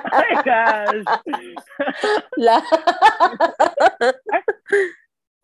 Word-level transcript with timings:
my 0.09 0.41
gosh! 0.45 1.05
La. 2.37 2.61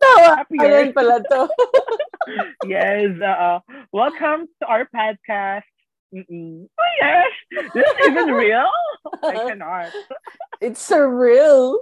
Tawa. 0.02 0.44
Years. 0.50 0.92
pala 0.94 1.22
to. 1.22 1.48
yes, 2.66 3.14
uh, 3.22 3.60
welcome 3.92 4.46
to 4.62 4.66
our 4.66 4.88
podcast. 4.90 5.66
Mm-mm. 6.14 6.66
Oh 6.66 6.92
yes, 6.98 7.30
this 7.74 7.86
is 7.86 8.08
even 8.10 8.34
real. 8.34 8.70
I 9.22 9.34
cannot. 9.46 9.90
It's 10.60 10.82
surreal. 10.82 11.78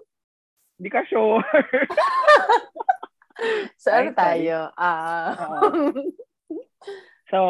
Hindi 0.76 0.90
ka 0.90 1.04
sure. 1.08 1.44
So, 3.82 3.90
ano 3.90 4.14
tayo? 4.14 4.70
Ah. 4.78 5.34
So, 7.34 7.42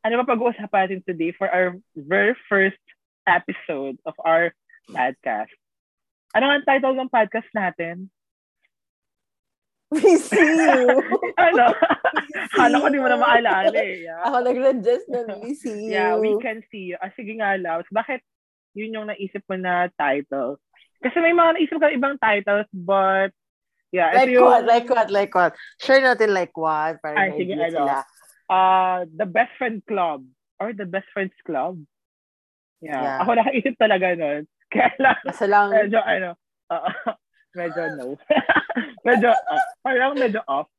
ano 0.00 0.14
ba 0.24 0.32
pag-uusapan 0.32 0.88
natin 0.88 1.04
today 1.04 1.36
for 1.36 1.44
our 1.52 1.76
very 1.92 2.32
first 2.48 2.80
episode 3.28 4.00
of 4.08 4.16
our 4.24 4.56
podcast? 4.88 5.52
Ano 6.32 6.48
ang 6.48 6.64
title 6.64 6.96
ng 6.96 7.12
podcast 7.12 7.52
natin? 7.52 8.08
We 9.92 10.16
see 10.16 10.40
you. 10.40 11.02
ano? 11.50 11.76
Kala 12.56 12.80
ko 12.80 12.86
di 12.88 13.02
mo 13.02 13.10
na 13.10 13.20
maalala 13.20 13.74
eh. 13.74 14.08
Yeah. 14.08 14.22
Ako 14.24 14.48
nag-suggest 14.48 15.04
na 15.12 15.36
we 15.42 15.52
see 15.52 15.90
you. 15.90 15.92
Yeah, 15.92 16.16
we 16.16 16.32
can 16.40 16.64
see 16.72 16.94
you. 16.94 16.96
Ah, 17.02 17.12
sige 17.12 17.36
nga, 17.36 17.60
Laos. 17.60 17.84
Bakit 17.92 18.24
yun 18.78 18.96
yung 18.96 19.10
naisip 19.10 19.44
mo 19.50 19.60
na 19.60 19.92
title? 19.98 20.56
Kasi 21.04 21.20
may 21.20 21.36
mga 21.36 21.58
naisip 21.58 21.76
ka 21.76 21.92
ibang 21.92 22.16
titles, 22.22 22.70
but 22.72 23.34
yeah, 23.90 24.14
Like 24.14 24.30
yung, 24.30 24.46
what? 24.46 24.64
Like 24.64 24.88
what? 24.88 25.08
Like 25.10 25.32
what? 25.34 25.52
Share 25.82 26.00
natin 26.00 26.32
like 26.32 26.54
what? 26.54 27.02
Para 27.02 27.18
Ay, 27.18 27.34
sige, 27.34 27.58
ano. 27.58 27.68
sila. 27.68 28.06
Uh, 28.50 29.06
the 29.06 29.24
Best 29.30 29.54
Friend 29.56 29.78
Club 29.86 30.26
or 30.58 30.74
the 30.74 30.84
Best 30.84 31.06
Friends 31.14 31.32
Club. 31.46 31.78
Yeah. 32.82 32.98
Yeah. 32.98 33.16
Ako 33.22 33.30
nakaisip 33.38 33.74
talaga 33.78 34.18
nun. 34.18 34.44
Kaya 34.74 34.90
lang, 34.98 35.18
Kasi 35.26 35.46
lang, 35.50 35.70
medyo 35.70 35.98
ano, 36.02 36.30
uh, 36.70 36.90
medyo 37.58 37.82
no. 37.98 38.14
medyo, 39.08 39.30
uh, 39.34 39.64
parang 39.82 40.14
medyo 40.18 40.42
off. 40.46 40.70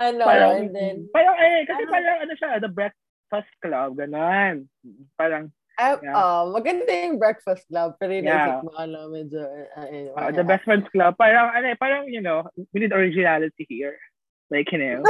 ano, 0.00 0.22
parang, 0.24 0.52
and 0.64 0.72
then, 0.72 0.96
parang 1.12 1.36
eh, 1.36 1.68
kasi 1.68 1.82
Ano? 1.84 1.92
parang 1.92 2.16
ano 2.24 2.32
siya, 2.32 2.50
the 2.64 2.72
Breakfast 2.72 3.52
Club, 3.60 4.00
ganun. 4.00 4.72
Parang, 5.20 5.52
ah, 5.76 6.00
Yeah. 6.00 6.16
oh, 6.16 6.42
maganda 6.50 6.88
yung 6.90 7.20
breakfast 7.20 7.68
club, 7.68 7.94
pero 8.00 8.16
yung 8.16 8.24
Yeah. 8.26 8.64
mo, 8.64 8.72
ano, 8.74 9.12
medyo, 9.12 9.44
uh, 9.44 9.84
uh, 10.16 10.16
uh, 10.16 10.32
the 10.32 10.42
Best 10.48 10.64
Friends 10.64 10.88
Club, 10.88 11.14
parang, 11.20 11.52
ano 11.52 11.66
eh, 11.68 11.76
parang, 11.76 12.08
you 12.08 12.24
know, 12.24 12.48
we 12.72 12.80
need 12.80 12.96
originality 12.96 13.68
here. 13.68 14.00
Like, 14.48 14.72
you 14.72 14.80
know. 14.80 15.04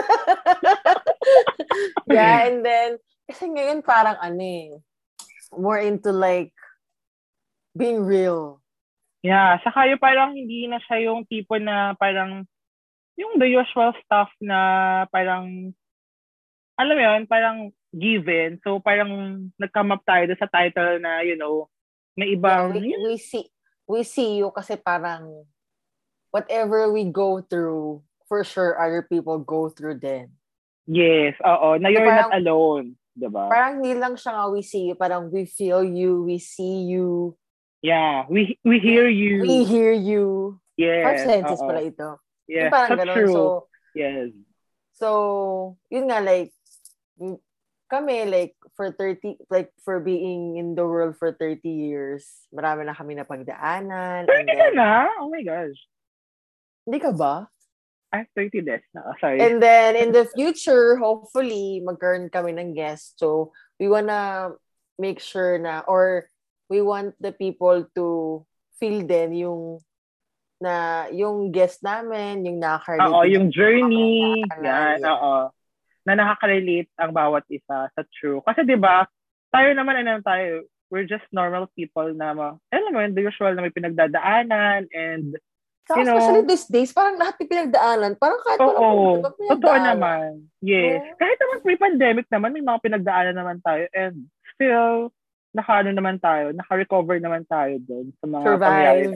yeah, 2.10 2.50
and 2.50 2.66
then, 2.66 2.98
kasi 3.30 3.46
ngayon 3.46 3.86
parang 3.86 4.18
ano 4.18 4.42
eh, 4.42 4.70
more 5.54 5.78
into 5.78 6.10
like, 6.10 6.50
being 7.78 8.02
real. 8.02 8.58
Yeah, 9.22 9.58
saka 9.62 9.86
yung 9.90 10.02
parang 10.02 10.34
hindi 10.34 10.66
na 10.66 10.82
siya 10.82 11.10
yung 11.10 11.26
tipo 11.26 11.58
na 11.58 11.94
parang 11.98 12.46
yung 13.18 13.34
the 13.38 13.50
usual 13.50 13.90
stuff 14.02 14.30
na 14.38 15.04
parang 15.10 15.74
alam 16.78 16.94
mo 16.94 17.02
yun, 17.02 17.22
parang 17.26 17.58
given. 17.90 18.62
So 18.62 18.78
parang 18.78 19.10
nag-come 19.58 19.90
up 19.90 20.06
tayo 20.06 20.30
sa 20.38 20.46
title 20.46 21.02
na, 21.02 21.26
you 21.26 21.34
know, 21.34 21.66
may 22.14 22.34
Yeah, 22.34 22.38
ibang, 22.38 22.78
we, 22.78 22.94
we 22.94 23.14
see, 23.18 23.46
we 23.90 24.06
see 24.06 24.38
you 24.38 24.54
kasi 24.54 24.78
parang, 24.78 25.46
whatever 26.30 26.92
we 26.94 27.10
go 27.10 27.42
through, 27.42 28.06
for 28.28 28.44
sure 28.44 28.76
other 28.76 29.02
people 29.02 29.40
go 29.40 29.68
through 29.72 29.98
din. 29.98 30.28
yes, 30.88 31.34
oo, 31.44 31.76
na 31.76 31.88
you're 31.88 32.04
parang- 32.04 32.30
not 32.30 32.36
alone. 32.36 32.86
Diba? 33.18 33.50
Parang 33.50 33.82
hindi 33.82 33.98
lang 33.98 34.14
siya 34.14 34.30
nga 34.30 34.46
we 34.46 34.62
see 34.62 34.88
you, 34.88 34.94
parang 34.94 35.26
we 35.28 35.42
feel 35.42 35.82
you, 35.82 36.22
we 36.22 36.38
see 36.38 36.86
you, 36.86 37.34
yeah, 37.82 38.22
we 38.30 38.54
we 38.62 38.78
hear 38.78 39.10
you. 39.10 39.42
we 39.42 39.66
hear 39.66 39.90
you. 39.90 40.54
yes, 40.78 41.02
Five 41.02 41.20
senses 41.26 41.58
oo. 41.58 41.66
pala 41.66 41.82
ito. 41.82 42.08
Yes, 42.46 42.70
Yung 42.70 42.72
parang 42.72 42.90
that's 42.94 43.02
ganun. 43.10 43.16
true. 43.18 43.34
So, 43.34 43.42
yes. 43.98 44.30
so, 44.94 45.08
yun 45.90 46.06
nga, 46.08 46.22
like, 46.22 46.54
kami, 47.90 48.24
like, 48.30 48.54
for 48.78 48.94
30, 48.94 49.36
like, 49.50 49.72
for 49.82 49.98
being 49.98 50.56
in 50.56 50.78
the 50.78 50.86
world 50.86 51.16
for 51.18 51.32
30 51.34 51.66
years, 51.66 52.24
marami 52.54 52.86
na 52.86 52.94
kami 52.94 53.16
napagdaanan. 53.16 54.30
Pero 54.30 54.38
and 54.38 54.46
hindi 54.46 54.54
ka 54.54 54.68
then- 54.70 54.78
na? 54.78 55.08
Oh 55.18 55.28
my 55.28 55.42
gosh. 55.42 55.76
Hindi 56.86 56.98
ka 57.02 57.12
ba? 57.12 57.50
Ah, 58.08 58.24
30 58.32 58.64
days 58.64 58.84
na. 58.96 59.04
Oh, 59.04 59.16
sorry. 59.20 59.36
And 59.44 59.60
then, 59.60 59.92
in 59.92 60.16
the 60.16 60.24
future, 60.24 60.96
hopefully, 60.96 61.84
magkaroon 61.84 62.32
kami 62.32 62.56
ng 62.56 62.72
guest. 62.72 63.20
So, 63.20 63.52
we 63.76 63.84
wanna 63.88 64.56
make 64.96 65.20
sure 65.20 65.60
na, 65.60 65.84
or 65.84 66.32
we 66.72 66.80
want 66.80 67.16
the 67.20 67.36
people 67.36 67.84
to 67.96 68.06
feel 68.80 69.04
din 69.04 69.36
yung 69.44 69.84
na 70.58 71.06
yung 71.14 71.52
guest 71.54 71.84
namin, 71.86 72.42
yung 72.48 72.58
nakaka-relate. 72.58 73.12
Oo, 73.12 73.28
yung 73.28 73.46
journey, 73.52 74.42
yan, 74.58 75.04
oo. 75.06 75.52
Na 76.02 76.12
nakaka-relate 76.18 76.90
ang 76.98 77.12
bawat 77.14 77.44
isa 77.52 77.92
sa 77.92 78.02
true. 78.18 78.42
Kasi 78.42 78.64
'di 78.64 78.74
ba, 78.80 79.06
tayo 79.54 79.70
naman 79.76 80.02
ano 80.02 80.18
tayo, 80.24 80.66
we're 80.90 81.06
just 81.06 81.28
normal 81.30 81.68
people 81.76 82.08
na 82.16 82.32
alam 82.32 82.90
mo 82.90 83.00
the 83.12 83.22
usual 83.22 83.52
na 83.52 83.62
may 83.62 83.72
pinagdadaanan 83.72 84.88
and 84.90 85.36
So, 85.88 85.96
you 85.96 86.04
know- 86.04 86.20
especially 86.20 86.44
these 86.44 86.68
days, 86.68 86.92
parang 86.92 87.16
lahat 87.16 87.40
may 87.40 87.48
pinagdaanan. 87.48 88.20
Parang 88.20 88.40
kahit 88.44 88.60
walang 88.60 89.24
totoo 89.24 89.36
pinagdaanan. 89.40 89.96
naman. 89.96 90.30
Yes. 90.60 91.00
Oo. 91.00 91.16
Kahit 91.16 91.36
naman 91.40 91.58
pre-pandemic 91.64 92.26
naman, 92.28 92.52
may 92.52 92.60
mga 92.60 92.80
pinagdaanan 92.84 93.34
naman 93.34 93.56
tayo 93.64 93.88
and 93.96 94.28
still 94.52 95.08
nakaano 95.56 95.88
naman 95.90 96.20
tayo, 96.20 96.52
naka-recover 96.52 97.16
naman 97.18 97.48
tayo 97.48 97.80
doon 97.80 98.12
sa 98.20 98.24
mga 98.28 98.44
Survive. 98.44 98.68
pangyayari. 98.68 99.06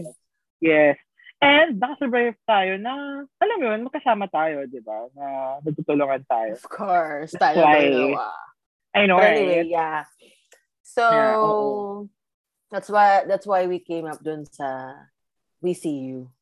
Yes. 0.64 0.96
And 1.42 1.76
nakasurvive 1.76 2.38
tayo 2.46 2.78
na, 2.78 2.92
alam 3.36 3.56
mo 3.58 3.64
yun, 3.68 3.82
magkasama 3.84 4.30
tayo, 4.30 4.62
di 4.64 4.80
ba? 4.80 5.10
Na 5.12 5.26
nagtutulungan 5.60 6.22
tayo. 6.24 6.54
Of 6.56 6.64
course. 6.70 7.34
Tayo 7.36 7.58
Why? 7.60 7.84
dalawa. 7.84 8.26
I 8.94 9.02
know, 9.04 9.18
But 9.20 9.28
right? 9.28 9.36
anyway, 9.42 9.62
yeah. 9.68 10.08
So, 10.80 11.04
Yeah, 11.04 12.08
that's 12.70 12.88
why 12.88 13.24
that's 13.28 13.44
why 13.44 13.64
we 13.66 13.80
came 13.80 14.04
up 14.04 14.20
dun 14.20 14.44
sa 14.44 14.92
We 15.60 15.72
See 15.72 16.08
You. 16.08 16.32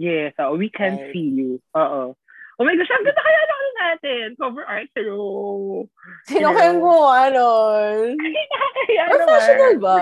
Yes, 0.00 0.32
oh, 0.40 0.56
we 0.56 0.72
can 0.72 0.96
Right. 0.96 1.12
see 1.12 1.28
you. 1.28 1.60
Oo. 1.76 2.16
Oh 2.56 2.64
my 2.64 2.72
gosh, 2.72 2.88
ang 2.88 3.04
ganda 3.04 3.20
kaya 3.20 3.40
na 3.40 3.52
ano 3.52 3.70
natin. 3.74 4.24
Cover 4.36 4.64
art, 4.64 4.88
pero... 4.92 5.14
Sino 6.24 6.52
gumawa 6.52 7.28
nun? 7.28 8.16
Ay, 8.16 8.44
nakakaya 8.48 9.02
Professional 9.12 9.72
naman. 9.76 9.84
ba? 9.84 10.00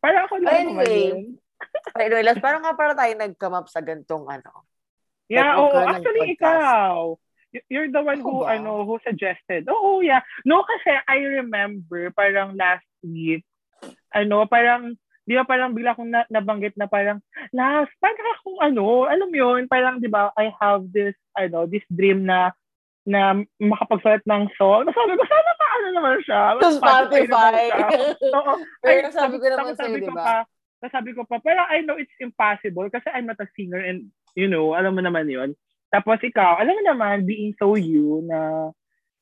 Parang 0.00 0.22
ako 0.24 0.34
lang 0.40 0.44
naman 0.44 0.84
Anyway, 0.84 0.96
yun. 1.08 1.20
Anyway, 1.96 2.24
last, 2.24 2.40
parang 2.40 2.64
nga 2.64 2.72
para 2.72 2.92
tayo 2.96 3.12
nag-come 3.16 3.56
up 3.56 3.68
sa 3.68 3.80
gantong 3.80 4.24
ano. 4.28 4.64
Yeah, 5.28 5.60
oo. 5.60 5.68
ng 5.72 5.88
Actually, 5.96 6.32
podcast. 6.32 6.40
ikaw. 6.40 6.92
You're 7.68 7.90
the 7.92 8.04
one 8.04 8.20
Ako 8.20 8.24
who, 8.24 8.36
ba? 8.44 8.56
ano, 8.56 8.70
who 8.88 8.96
suggested. 9.04 9.68
Oo, 9.68 10.00
yeah. 10.00 10.24
No, 10.44 10.64
kasi 10.64 10.92
I 11.08 11.18
remember, 11.40 12.08
parang 12.12 12.56
last 12.56 12.88
week, 13.04 13.44
ano, 14.12 14.48
parang, 14.48 14.96
di 15.30 15.38
ba 15.38 15.46
parang 15.46 15.70
bigla 15.70 15.94
kong 15.94 16.10
na, 16.10 16.26
nabanggit 16.26 16.74
na 16.74 16.90
parang, 16.90 17.22
last, 17.54 17.94
parang 18.02 18.26
akong 18.34 18.58
ano, 18.58 19.06
alam 19.06 19.30
mo 19.30 19.36
yun, 19.38 19.70
parang, 19.70 20.02
di 20.02 20.10
ba, 20.10 20.34
I 20.34 20.50
have 20.58 20.90
this, 20.90 21.14
ano, 21.38 21.70
this 21.70 21.86
dream 21.86 22.26
na, 22.26 22.50
na 23.06 23.38
makapagsulat 23.62 24.26
ng 24.26 24.50
song. 24.58 24.90
Sabi 24.90 25.14
ko, 25.14 25.22
sana 25.22 25.52
pa, 25.54 25.66
ano 25.78 25.88
naman 25.94 26.18
siya. 26.26 26.40
Sa 26.58 26.70
Spotify. 26.82 27.70
Oo. 28.42 28.52
Pero 28.82 28.98
Ay, 28.98 29.06
nasabi 29.06 29.38
ko 29.38 29.46
naman 29.46 29.78
sa'yo, 29.78 29.94
sabi 29.94 30.02
di 30.02 30.10
ko 30.10 30.18
ba? 30.18 30.24
pa, 30.26 30.36
Nasabi 30.80 31.10
ko 31.12 31.22
pa, 31.28 31.36
pero 31.38 31.60
I 31.68 31.84
know 31.84 32.00
it's 32.00 32.16
impossible 32.18 32.88
kasi 32.90 33.06
I'm 33.12 33.30
not 33.30 33.38
a 33.38 33.46
singer 33.54 33.78
and, 33.78 34.10
you 34.34 34.50
know, 34.50 34.74
alam 34.74 34.98
mo 34.98 35.04
naman 35.04 35.30
yun. 35.30 35.52
Tapos 35.94 36.18
ikaw, 36.26 36.58
alam 36.58 36.74
mo 36.74 36.82
naman, 36.82 37.22
being 37.28 37.54
so 37.54 37.78
you 37.78 38.24
na 38.26 38.72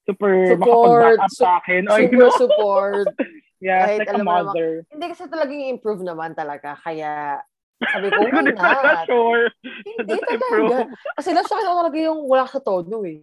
super 0.08 0.56
Support, 0.56 0.64
makapag-back 0.64 1.18
up 1.20 1.32
sa 1.36 1.50
akin. 1.60 1.82
You 1.84 2.08
Super 2.08 2.16
know? 2.16 2.38
support. 2.40 3.08
Yeah, 3.58 3.90
kahit 3.90 3.98
like 4.06 4.10
a 4.10 4.14
alam 4.14 4.22
mo 4.22 4.30
naman- 4.30 4.46
mother. 4.54 4.70
Hindi 4.86 5.04
kasi 5.10 5.22
talagang 5.26 5.62
improve 5.66 6.02
naman 6.06 6.30
talaga. 6.32 6.78
Kaya, 6.78 7.42
sabi 7.82 8.08
ko, 8.14 8.18
Hindi 8.30 8.54
not? 8.54 9.06
sure. 9.10 9.50
Hindi 9.82 10.14
talaga. 10.22 10.30
improve. 10.38 10.70
Kasi 11.18 11.28
last 11.34 11.50
akin 11.50 11.66
ako 11.66 11.76
talaga 11.82 11.98
yung 11.98 12.20
wala 12.26 12.44
sa 12.46 12.60
tono 12.62 13.02
eh. 13.02 13.22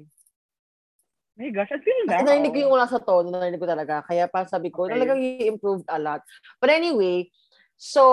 My 1.35 1.51
gosh, 1.51 1.67
sino 1.83 1.99
na? 2.07 2.15
Kasi 2.15 2.23
narinig 2.23 2.51
ko 2.55 2.59
yung 2.63 2.73
wala 2.75 2.87
sa 2.87 2.99
tono, 3.03 3.27
narinig 3.31 3.59
ko 3.59 3.67
talaga. 3.67 4.03
Kaya 4.07 4.27
parang 4.31 4.47
sabi 4.47 4.71
ko, 4.71 4.87
Okay. 4.87 4.95
talagang 4.95 5.19
i-improved 5.19 5.87
a 5.91 5.99
lot. 5.99 6.23
But 6.63 6.71
anyway, 6.71 7.27
so, 7.75 8.03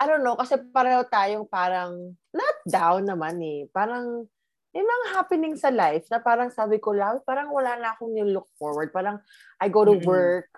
I 0.00 0.08
don't 0.08 0.24
know, 0.24 0.32
kasi 0.36 0.56
pareho 0.72 1.04
tayong 1.04 1.44
parang, 1.44 2.16
not 2.32 2.56
down 2.64 3.04
naman 3.04 3.36
eh. 3.44 3.68
Parang, 3.68 4.24
may 4.72 4.80
mga 4.80 5.06
happening 5.12 5.60
sa 5.60 5.68
life 5.68 6.08
na 6.08 6.22
parang 6.24 6.48
sabi 6.48 6.80
ko 6.80 6.96
lang, 6.96 7.20
parang 7.28 7.52
wala 7.52 7.76
na 7.76 7.92
akong 7.92 8.16
look 8.32 8.48
forward. 8.56 8.88
Parang, 8.96 9.20
I 9.60 9.68
go 9.68 9.84
to 9.84 9.92
work, 9.92 10.48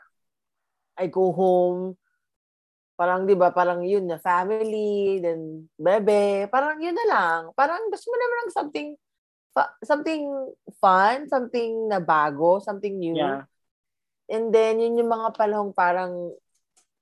I 0.98 1.06
go 1.08 1.32
home, 1.32 1.96
parang, 2.94 3.24
di 3.24 3.34
ba, 3.34 3.50
parang 3.50 3.82
yun 3.82 4.06
na, 4.06 4.20
family, 4.20 5.18
then, 5.18 5.66
bebe, 5.74 6.46
parang 6.52 6.78
yun 6.78 6.94
na 6.94 7.06
lang. 7.08 7.40
Parang 7.56 7.88
gusto 7.88 8.12
mo 8.12 8.16
naman 8.20 8.38
ng 8.46 8.52
something 8.54 8.88
fa- 9.52 9.74
something 9.84 10.22
fun, 10.80 11.28
something 11.28 11.88
na 11.88 12.00
bago, 12.00 12.60
something 12.60 12.96
new. 12.96 13.16
Yeah. 13.16 13.44
And 14.32 14.48
then, 14.48 14.80
yun 14.80 14.96
yung 14.96 15.12
mga 15.12 15.36
panahong 15.36 15.76
parang 15.76 16.32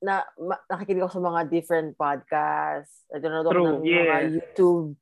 na 0.00 0.24
ma- 0.40 0.64
nakikinig 0.66 1.04
ako 1.04 1.20
sa 1.20 1.24
mga 1.28 1.40
different 1.52 1.90
podcasts. 1.94 3.04
I 3.12 3.20
don't 3.20 3.30
know, 3.30 3.44
True, 3.46 3.78
ng 3.78 3.84
mga 3.84 4.16
yes. 4.24 4.26
YouTube 4.34 4.96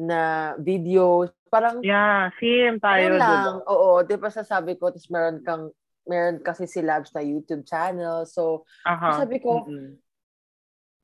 na 0.00 0.20
videos. 0.56 1.28
Parang, 1.52 1.84
Yeah, 1.84 2.32
same 2.40 2.80
tayo. 2.80 2.98
yun 2.98 3.14
lang. 3.20 3.60
diba? 3.60 3.68
Oo, 3.68 3.90
di 4.02 4.16
ba 4.16 4.30
sasabi 4.32 4.74
ko, 4.80 4.88
tapos 4.88 5.10
meron 5.12 5.38
kang, 5.44 5.68
meron 6.08 6.40
kasi 6.40 6.64
si 6.64 6.80
Labs 6.80 7.12
na 7.12 7.20
YouTube 7.20 7.68
channel. 7.68 8.24
So, 8.24 8.64
Aha. 8.88 9.22
sabi 9.22 9.38
ko, 9.38 9.68
Mm-mm. 9.68 10.00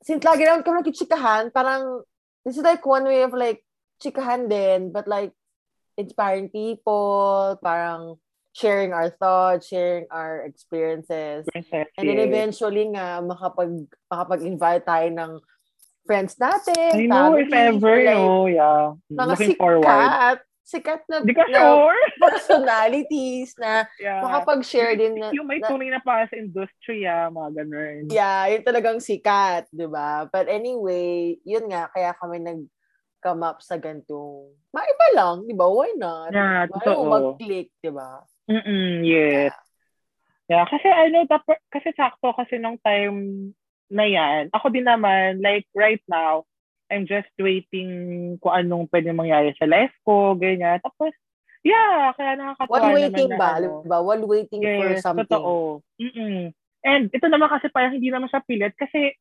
since 0.03 0.25
lagi 0.25 0.49
naman 0.49 0.65
kami 0.65 0.81
nagkichikahan, 0.81 1.53
parang, 1.53 2.03
this 2.43 2.57
is 2.57 2.65
like 2.65 2.83
one 2.85 3.05
way 3.05 3.23
of 3.23 3.37
like, 3.37 3.63
chikahan 4.03 4.49
din, 4.49 4.91
but 4.91 5.07
like, 5.07 5.37
inspiring 5.95 6.51
people, 6.51 7.61
parang, 7.63 8.17
sharing 8.55 8.95
our 8.95 9.11
thoughts, 9.11 9.67
sharing 9.67 10.07
our 10.11 10.47
experiences. 10.47 11.47
Princess, 11.51 11.91
And 11.99 12.07
then 12.09 12.19
yes. 12.23 12.29
eventually 12.31 12.87
nga, 12.91 13.19
makapag, 13.19 13.87
makapag-invite 14.07 14.85
tayo 14.87 15.09
ng 15.11 15.33
friends 16.07 16.37
natin, 16.37 16.93
I 16.95 17.07
know, 17.09 17.35
if 17.35 17.49
ever, 17.51 17.97
like, 18.05 18.15
no, 18.15 18.47
yeah. 18.47 18.93
mga 19.09 19.27
Looking 19.35 19.51
sikat, 19.57 19.61
forward. 19.61 20.39
Sikat 20.65 21.05
na, 21.13 21.21
Di 21.21 21.37
ka 21.37 21.45
na 21.53 21.61
sure? 21.61 22.01
personalities 22.25 23.53
na 23.61 23.85
Yeah. 24.01 24.25
makapag-share 24.25 24.97
din 24.97 25.21
na, 25.21 25.29
yung 25.31 25.45
may 25.45 25.61
na- 25.61 25.69
tunay 25.69 25.93
na 25.93 26.01
para 26.01 26.25
sa 26.27 26.41
industry, 26.41 27.05
ah, 27.05 27.29
mga 27.29 27.63
ganun. 27.63 28.09
Yeah, 28.09 28.49
yun 28.49 28.65
talagang 28.65 28.99
sikat, 29.05 29.69
di 29.69 29.85
ba? 29.85 30.25
But 30.33 30.49
anyway, 30.49 31.37
yun 31.45 31.69
nga, 31.69 31.93
kaya 31.93 32.17
kami 32.17 32.41
nag-come 32.41 33.45
up 33.45 33.61
sa 33.61 33.77
gantong, 33.77 34.57
maiba 34.73 35.07
lang, 35.13 35.45
di 35.45 35.53
ba? 35.53 35.69
Why 35.69 35.93
not? 36.01 36.33
Yeah, 36.33 36.65
totoo. 36.73 37.13
mag-click, 37.13 37.69
di 37.85 37.93
ba? 37.93 38.25
Mm-mm, 38.49 39.05
yes. 39.05 39.53
Yeah, 40.49 40.65
kasi 40.69 40.89
ano, 40.89 41.25
kasi 41.73 41.89
sakto 41.97 42.37
kasi 42.37 42.61
nung 42.61 42.77
time 42.81 43.53
na 43.89 44.05
yan, 44.05 44.53
ako 44.53 44.73
din 44.73 44.85
naman, 44.85 45.41
like 45.45 45.69
right 45.77 46.03
now, 46.09 46.45
I'm 46.95 47.11
just 47.11 47.31
waiting 47.43 47.91
kung 48.39 48.55
anong 48.55 48.87
pwede 48.95 49.11
mangyari 49.11 49.51
sa 49.59 49.67
life 49.67 49.91
ko, 50.07 50.39
ganyan. 50.39 50.79
Tapos, 50.79 51.11
yeah, 51.67 52.15
kaya 52.15 52.39
nakakatawa 52.39 52.71
While 52.71 52.87
naman 52.87 52.95
waiting 53.03 53.31
na 53.35 53.39
ba? 53.39 53.49
ano. 53.59 53.69
Di 53.83 53.89
ba? 53.91 53.99
While 53.99 54.25
waiting 54.31 54.63
for 54.63 54.87
Yes, 54.95 55.03
something. 55.03 55.27
totoo. 55.27 55.83
Mm-mm. 55.99 56.55
And 56.85 57.05
ito 57.11 57.27
naman 57.27 57.51
kasi 57.51 57.67
parang 57.75 57.99
hindi 57.99 58.15
naman 58.15 58.31
siya 58.31 58.47
pilit 58.47 58.77
kasi 58.79 59.19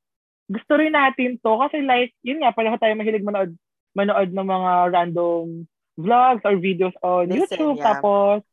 gusto 0.52 0.76
rin 0.78 0.94
natin 0.94 1.42
to 1.42 1.58
kasi 1.58 1.82
like, 1.82 2.14
yun 2.22 2.44
nga, 2.44 2.54
pareho 2.54 2.78
tayo 2.78 2.94
mahilig 2.94 3.26
manood, 3.26 3.58
manood 3.98 4.30
ng 4.30 4.48
mga 4.48 4.72
random 4.94 5.66
vlogs 5.98 6.44
or 6.46 6.60
videos 6.60 6.94
on 7.02 7.32
Listen, 7.32 7.58
YouTube. 7.58 7.78
yeah. 7.80 7.86
Tapos, 7.98 8.44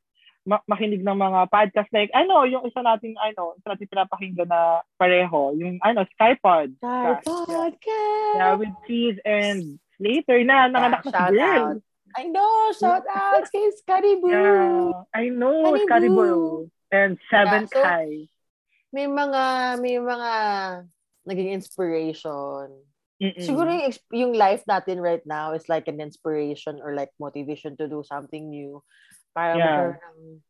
ma- 0.46 0.64
makinig 0.66 1.04
ng 1.04 1.16
mga 1.16 1.50
podcast 1.52 1.90
like, 1.92 2.10
ano, 2.16 2.44
yung 2.48 2.64
isa 2.64 2.80
nating, 2.80 3.14
ano, 3.20 3.54
isa 3.60 3.72
nating 3.72 3.90
pinapakinggan 3.90 4.48
na 4.48 4.80
pareho, 4.96 5.52
yung, 5.56 5.76
ano, 5.84 6.04
Skypod. 6.16 6.76
Yeah. 6.80 7.20
Podcast! 7.24 8.36
Yeah, 8.36 8.54
with 8.56 8.74
Cheese 8.88 9.18
and 9.24 9.78
later 10.00 10.40
na, 10.44 10.68
nanganak 10.70 11.04
na 11.04 11.12
si 11.28 11.36
girl. 11.36 11.76
out. 11.76 11.78
I 12.10 12.26
know, 12.26 12.74
shout 12.74 13.06
out 13.06 13.46
kay 13.54 13.70
Scotty 13.78 14.18
Boo! 14.18 14.34
Yeah, 14.34 15.06
I 15.14 15.30
know, 15.30 15.70
Honey 15.70 15.86
Scotty 15.86 16.10
Boo. 16.10 16.16
Boo. 16.16 16.70
And 16.90 17.14
Seven 17.30 17.70
Yeah, 17.70 17.72
so- 17.72 17.82
Kai. 17.86 18.26
May 18.90 19.06
mga, 19.06 19.42
may 19.78 20.02
mga 20.02 20.32
naging 21.22 21.54
inspiration. 21.54 22.74
Mm-mm. 23.22 23.38
Siguro 23.38 23.70
yung, 23.70 23.94
yung 24.10 24.32
life 24.34 24.66
natin 24.66 24.98
right 24.98 25.22
now 25.22 25.52
is 25.54 25.68
like 25.70 25.86
an 25.86 26.00
inspiration 26.02 26.80
or 26.82 26.96
like 26.98 27.12
motivation 27.20 27.76
to 27.78 27.86
do 27.86 28.02
something 28.02 28.50
new. 28.50 28.82
Para 29.34 29.54
Yeah. 29.56 29.78
magkaroon 29.94 30.40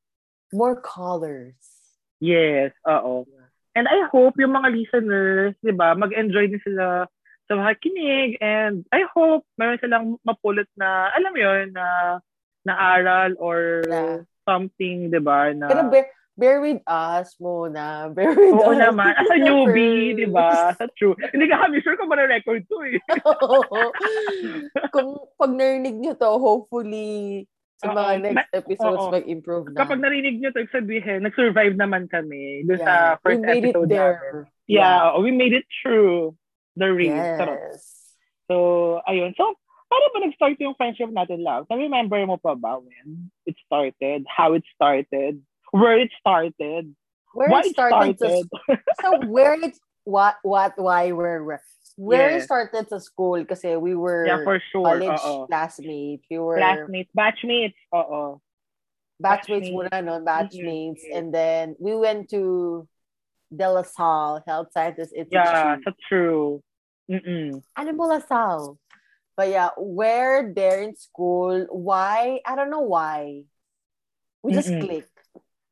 more 0.53 0.77
colors. 0.83 1.55
Yes, 2.19 2.75
oo. 2.85 3.25
And 3.79 3.87
I 3.87 4.03
hope 4.11 4.35
yung 4.37 4.51
mga 4.53 4.75
listeners, 4.75 5.55
di 5.63 5.71
ba, 5.71 5.95
mag-enjoy 5.95 6.51
din 6.51 6.61
sila 6.67 7.07
sa 7.47 7.53
makikinig. 7.55 8.35
And 8.43 8.83
I 8.91 9.07
hope 9.15 9.47
meron 9.55 9.79
silang 9.79 10.19
mapulot 10.27 10.67
na, 10.75 11.15
alam 11.15 11.31
mo 11.33 11.39
yun, 11.39 11.71
na 11.73 12.19
na 12.67 12.75
aral 12.77 13.39
or 13.41 13.81
Yeah. 13.89 14.27
something, 14.45 15.09
di 15.09 15.21
ba, 15.23 15.55
na... 15.55 15.71
Pero 15.71 15.87
bear, 15.89 16.07
bear 16.37 16.59
with 16.61 16.83
us 16.85 17.33
muna. 17.41 18.05
Bear 18.17 18.35
with 18.35 18.53
Oo 18.59 18.75
us. 18.75 18.81
naman. 18.83 19.15
As 19.17 19.31
a 19.33 19.39
newbie, 19.41 20.19
di 20.19 20.27
ba? 20.29 20.75
That's 20.77 20.93
true. 20.99 21.15
Hindi 21.33 21.47
ka 21.49 21.63
kami 21.65 21.81
sure 21.81 21.97
kung 21.97 22.11
record 22.11 22.67
to 22.69 22.77
eh. 22.85 22.99
Kung 24.93 25.09
pag 25.39 25.53
narinig 25.55 25.95
nyo 25.97 26.13
to, 26.19 26.31
hopefully 26.37 27.47
sa 27.81 27.89
Oo. 27.91 27.97
mga 27.97 28.13
next 28.37 28.53
episodes 28.53 29.01
oo. 29.01 29.11
mag-improve 29.11 29.65
na. 29.73 29.79
Kapag 29.81 29.99
narinig 30.05 30.37
nyo 30.37 30.53
to, 30.53 30.61
ibig 30.61 30.75
sabihin, 30.77 31.25
nag-survive 31.25 31.75
naman 31.81 32.05
kami 32.13 32.69
Yeah. 32.69 32.85
sa 32.85 32.93
first 33.25 33.41
we 33.41 33.49
made 33.49 33.65
it 33.65 33.73
episode 33.73 33.89
there. 33.89 34.21
namin. 34.21 34.53
Yeah, 34.69 35.17
we 35.17 35.31
made 35.33 35.57
it 35.57 35.65
through 35.81 36.37
the 36.77 36.93
real. 36.93 37.17
Charot. 37.17 37.57
Yes. 37.73 37.83
So, 38.47 38.57
ayun. 39.09 39.33
So, 39.35 39.57
paano 39.91 40.05
ba 40.13 40.19
nag-start 40.29 40.61
yung 40.61 40.77
friendship 40.77 41.11
natin, 41.11 41.41
love? 41.43 41.67
Na-remember 41.73 42.21
mo 42.29 42.37
pa 42.37 42.55
ba 42.55 42.79
when 42.79 43.33
it 43.49 43.57
started? 43.65 44.29
How 44.29 44.53
it 44.55 44.63
started? 44.77 45.41
Where 45.73 45.99
it 45.99 46.13
started? 46.21 46.93
Where 47.33 47.49
Why 47.49 47.63
it 47.65 47.73
started, 47.75 48.19
started? 48.19 48.47
To, 48.47 48.75
so 49.03 49.09
where 49.31 49.55
it 49.55 49.79
what 50.03 50.43
what 50.43 50.75
why 50.75 51.15
where 51.15 51.47
where 51.47 51.63
where 52.01 52.41
Yes. 52.41 52.49
started 52.49 52.89
sa 52.89 52.97
school 52.97 53.45
kasi 53.45 53.77
we 53.77 53.93
were 53.93 54.25
yeah, 54.25 54.41
for 54.41 54.57
sure. 54.73 54.89
college 54.89 55.21
Oo. 55.21 55.45
classmates. 55.45 56.25
We 56.33 56.41
were 56.41 56.57
Classmates, 56.57 57.13
batchmates. 57.13 57.77
Oo. 57.93 58.41
batchmates 59.21 59.69
muna 59.69 60.01
no, 60.01 60.17
batchmates 60.25 61.05
Mhm. 61.05 61.13
and 61.13 61.27
then 61.29 61.77
we 61.77 61.93
went 61.93 62.33
to 62.33 62.89
De 63.53 63.69
La 63.69 63.85
Salle 63.85 64.41
Health 64.49 64.73
Sciences 64.73 65.13
Institute. 65.13 65.45
Yeah, 65.45 65.77
that's 65.85 66.01
true. 66.09 66.65
Mm-mm. 67.05 67.61
ano 67.77 67.91
mo 67.93 68.09
Lasal? 68.09 68.81
But 69.37 69.53
yeah, 69.53 69.77
where 69.77 70.49
there 70.49 70.81
in 70.81 70.97
school, 70.97 71.69
why? 71.69 72.41
I 72.49 72.53
don't 72.57 72.73
know 72.73 72.87
why. 72.87 73.45
We 74.41 74.57
just 74.57 74.73
Mm-mm. 74.73 74.89
click. 74.89 75.09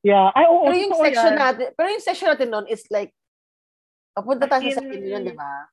Yeah. 0.05 0.29
Ay, 0.37 0.45
oo. 0.45 0.69
Pero 0.69 0.77
yung 0.77 0.93
totoo 0.93 1.05
section 1.09 1.33
yan. 1.33 1.41
natin, 1.41 1.67
pero 1.73 1.87
yung 1.89 2.05
section 2.05 2.29
natin 2.29 2.49
noon 2.53 2.67
is 2.69 2.85
like, 2.93 3.17
papunta 4.13 4.45
tayo 4.45 4.67
sa 4.77 4.83
second 4.85 5.05
yun, 5.09 5.25
di 5.25 5.33
ba? 5.33 5.73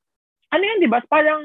Ano 0.55 0.63
yun, 0.63 0.79
di 0.79 0.87
ba? 0.87 1.03
Parang 1.03 1.43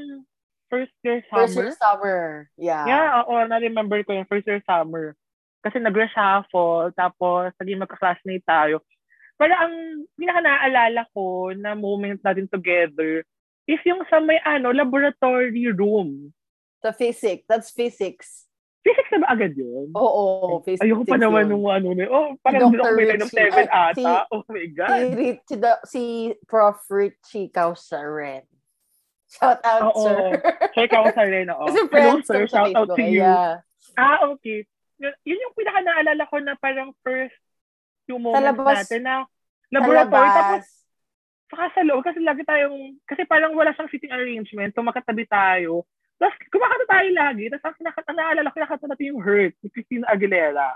first 0.70 0.94
year 1.02 1.18
summer. 1.26 1.42
First 1.50 1.58
year 1.58 1.74
summer. 1.74 2.46
Yeah. 2.54 2.86
Yeah, 2.86 3.26
oo. 3.26 3.42
Na-remember 3.42 4.06
ko 4.06 4.14
yung 4.14 4.30
first 4.30 4.46
year 4.46 4.62
summer. 4.62 5.18
Kasi 5.66 5.82
nag-reshuffle, 5.82 6.94
tapos 6.94 7.50
naging 7.58 7.82
magka-classmate 7.82 8.46
tayo. 8.46 8.86
Pero 9.34 9.50
ang 9.58 10.06
pinaka 10.14 10.40
naaalala 10.46 11.02
ko 11.10 11.50
na 11.58 11.74
moment 11.74 12.22
natin 12.22 12.46
together 12.46 13.26
is 13.66 13.82
yung 13.82 14.06
sa 14.06 14.22
may 14.22 14.38
ano, 14.46 14.70
laboratory 14.70 15.50
room. 15.74 16.30
The 16.86 16.94
physics. 16.94 17.44
That's 17.50 17.74
physics. 17.74 18.46
Physics 18.80 19.12
na 19.12 19.20
ba 19.20 19.36
agad 19.36 19.52
yun? 19.52 19.92
Oo, 19.92 20.64
physics. 20.64 20.80
Ayoko 20.80 21.04
pa 21.04 21.20
naman 21.20 21.52
nung 21.52 21.68
ano 21.68 21.92
na, 21.92 22.08
oh, 22.08 22.32
parang 22.40 22.72
doon 22.72 22.80
ako 22.80 22.92
may 22.96 23.06
line 23.10 23.20
of 23.20 23.28
seven 23.28 23.68
ata. 23.68 23.92
si- 23.92 24.26
oh 24.32 24.42
my 24.48 24.64
Si, 24.64 24.72
God. 24.72 24.88
Si, 25.44 25.54
the, 25.60 25.72
si 25.84 26.02
Prof. 26.48 26.80
Richie 26.88 27.52
Causaren. 27.52 28.48
Shout 29.30 29.62
out, 29.62 29.94
Oo. 29.94 30.02
sir. 30.02 30.26
Check 30.74 30.90
out 30.92 31.14
sa 31.14 31.22
rin, 31.22 31.46
oo. 31.46 31.64
Kasi 31.70 31.78
Hello, 31.78 31.88
friends 31.88 32.26
sir. 32.26 32.34
kami 32.34 32.46
sa 32.46 32.56
Shout 32.66 32.74
out 32.74 32.88
to 32.90 33.02
you. 33.02 33.22
Yeah. 33.22 33.62
Ah, 33.94 34.18
okay. 34.28 34.66
Yun, 34.98 35.14
yun 35.22 35.38
yung 35.40 35.54
pinaka 35.54 35.80
naalala 35.80 36.22
ko 36.26 36.36
na 36.38 36.52
parang 36.54 36.90
first 37.00 37.32
few 38.04 38.18
moments 38.18 38.42
labas- 38.44 38.78
natin 38.84 39.00
na 39.02 39.14
Sa 39.22 39.72
laboratory. 39.72 40.28
Tapos, 40.28 40.34
labas. 40.34 40.64
saka 41.46 41.64
sa 41.72 41.82
loob, 41.82 42.02
kasi 42.02 42.18
lagi 42.20 42.42
tayong, 42.42 42.76
kasi 43.06 43.22
parang 43.24 43.54
wala 43.54 43.70
siyang 43.70 43.88
sitting 43.88 44.10
arrangement, 44.10 44.74
so 44.74 44.82
makatabi 44.82 45.24
tayo. 45.24 45.86
Tapos 46.14 46.36
kumakanta 46.52 46.86
tayo 46.86 47.08
lagi. 47.10 47.44
Tapos 47.48 47.64
ang 47.64 47.76
kinakanta, 47.76 48.12
naalala 48.12 48.50
ko, 48.50 48.58
nakanta 48.60 48.86
natin 48.86 49.08
yung 49.08 49.22
Hurt 49.22 49.54
ni 49.56 49.68
Christina 49.70 50.04
Aguilera. 50.04 50.74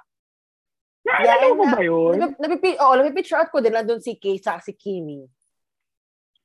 Naalala 1.05 1.45
Yeah, 1.45 1.53
mo 1.53 1.63
and, 1.63 1.75
ba 1.75 1.83
yun? 1.85 2.15
Napi- 2.17 2.39
napipi- 2.41 2.79
oh, 2.81 2.97
napipicture 2.97 3.37
out 3.37 3.53
ko 3.53 3.61
din 3.61 3.77
nandun 3.77 4.01
si 4.01 4.17
Kay 4.17 4.41
sa 4.41 4.57
si 4.57 4.73
Kimi. 4.73 5.29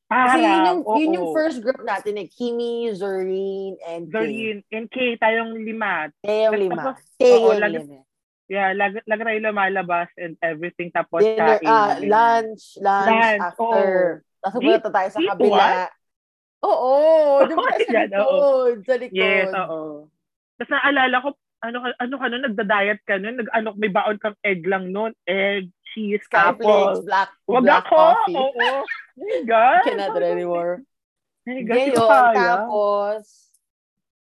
Kasi 0.09 0.37
yun 0.39 0.49
yung, 0.65 0.81
Parang, 0.81 0.97
yun 0.97 1.07
oo. 1.07 1.15
yung 1.15 1.27
first 1.31 1.61
group 1.61 1.79
natin 1.79 2.17
eh. 2.17 2.25
Kimi, 2.25 2.89
Zorine, 2.91 3.77
and 3.85 4.03
Kay. 4.03 4.11
Doreen 4.11 4.57
and 4.67 4.87
Kay, 4.89 5.15
tayong 5.15 5.53
lima. 5.55 6.09
Tay 6.19 6.49
yung 6.49 6.53
Tapos, 6.57 6.65
lima. 6.65 6.81
oo, 6.81 6.97
Tay 7.15 7.33
yung 7.37 7.61
lagi- 7.61 7.81
lima. 7.85 7.97
Yeah, 8.49 8.73
lagi, 8.73 8.97
lagi 9.05 9.21
tayo 9.21 9.39
lumalabas 9.45 10.09
and 10.17 10.33
everything. 10.41 10.89
Tapos 10.89 11.21
Dinner, 11.21 11.61
kain. 11.61 11.69
ah, 11.69 11.93
ganyan. 11.93 12.09
lunch, 12.09 12.63
lunch, 12.81 13.05
Lunch, 13.07 13.41
after. 13.45 13.89
Tapos 14.41 14.57
pumunta 14.57 14.89
tayo 14.89 15.07
sa 15.07 15.19
kabila. 15.21 15.65
Oo, 16.59 16.93
doon 17.45 17.57
Oo, 17.61 17.67
tayo 17.69 17.79
sa 17.79 17.93
oo. 17.93 18.01
likod. 18.01 18.75
Sa 18.83 18.95
likod. 18.97 19.13
Yes, 19.15 19.47
oo. 19.53 20.09
Tapos 20.57 20.71
naalala 20.73 21.15
ko, 21.21 21.29
ano, 21.59 21.77
ka- 21.77 21.97
ano 22.01 22.15
ka 22.15 22.25
nun, 22.25 22.43
nagda-diet 22.43 22.99
ka 23.05 23.15
nun, 23.15 23.35
nag, 23.37 23.49
ano, 23.53 23.67
may 23.77 23.91
baon 23.93 24.17
kang 24.17 24.35
egg 24.41 24.65
lang 24.65 24.89
nun, 24.89 25.13
egg, 25.23 25.69
cheese, 25.91 26.22
Skyflakes, 26.25 27.05
black, 27.05 27.29
Wag 27.46 27.63
black 27.63 27.86
ako! 27.86 27.96
coffee. 27.96 28.38
Oo. 28.38 28.67
Oh 29.19 29.25
my 29.25 29.41
God! 29.43 29.84
Cannot 29.84 30.15
anymore. 30.17 30.81
My 31.48 31.60
God, 31.65 31.75
Ngayon, 31.75 32.08
kaya. 32.08 32.36
tapos, 32.38 33.22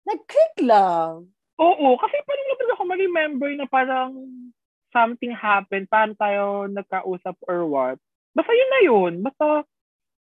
nag-click 0.08 0.54
lang. 0.64 1.28
Oo, 1.58 1.86
kasi 1.98 2.14
parang 2.22 2.46
labas 2.48 2.68
ako 2.72 2.82
ma-remember 2.86 3.50
na 3.58 3.66
parang 3.66 4.10
something 4.94 5.34
happened, 5.34 5.90
paano 5.90 6.14
tayo 6.16 6.70
nagkausap 6.70 7.36
or 7.44 7.66
what. 7.68 7.98
Basta 8.32 8.52
yun 8.54 8.70
na 8.72 8.80
yun. 8.86 9.12
Basta, 9.20 9.66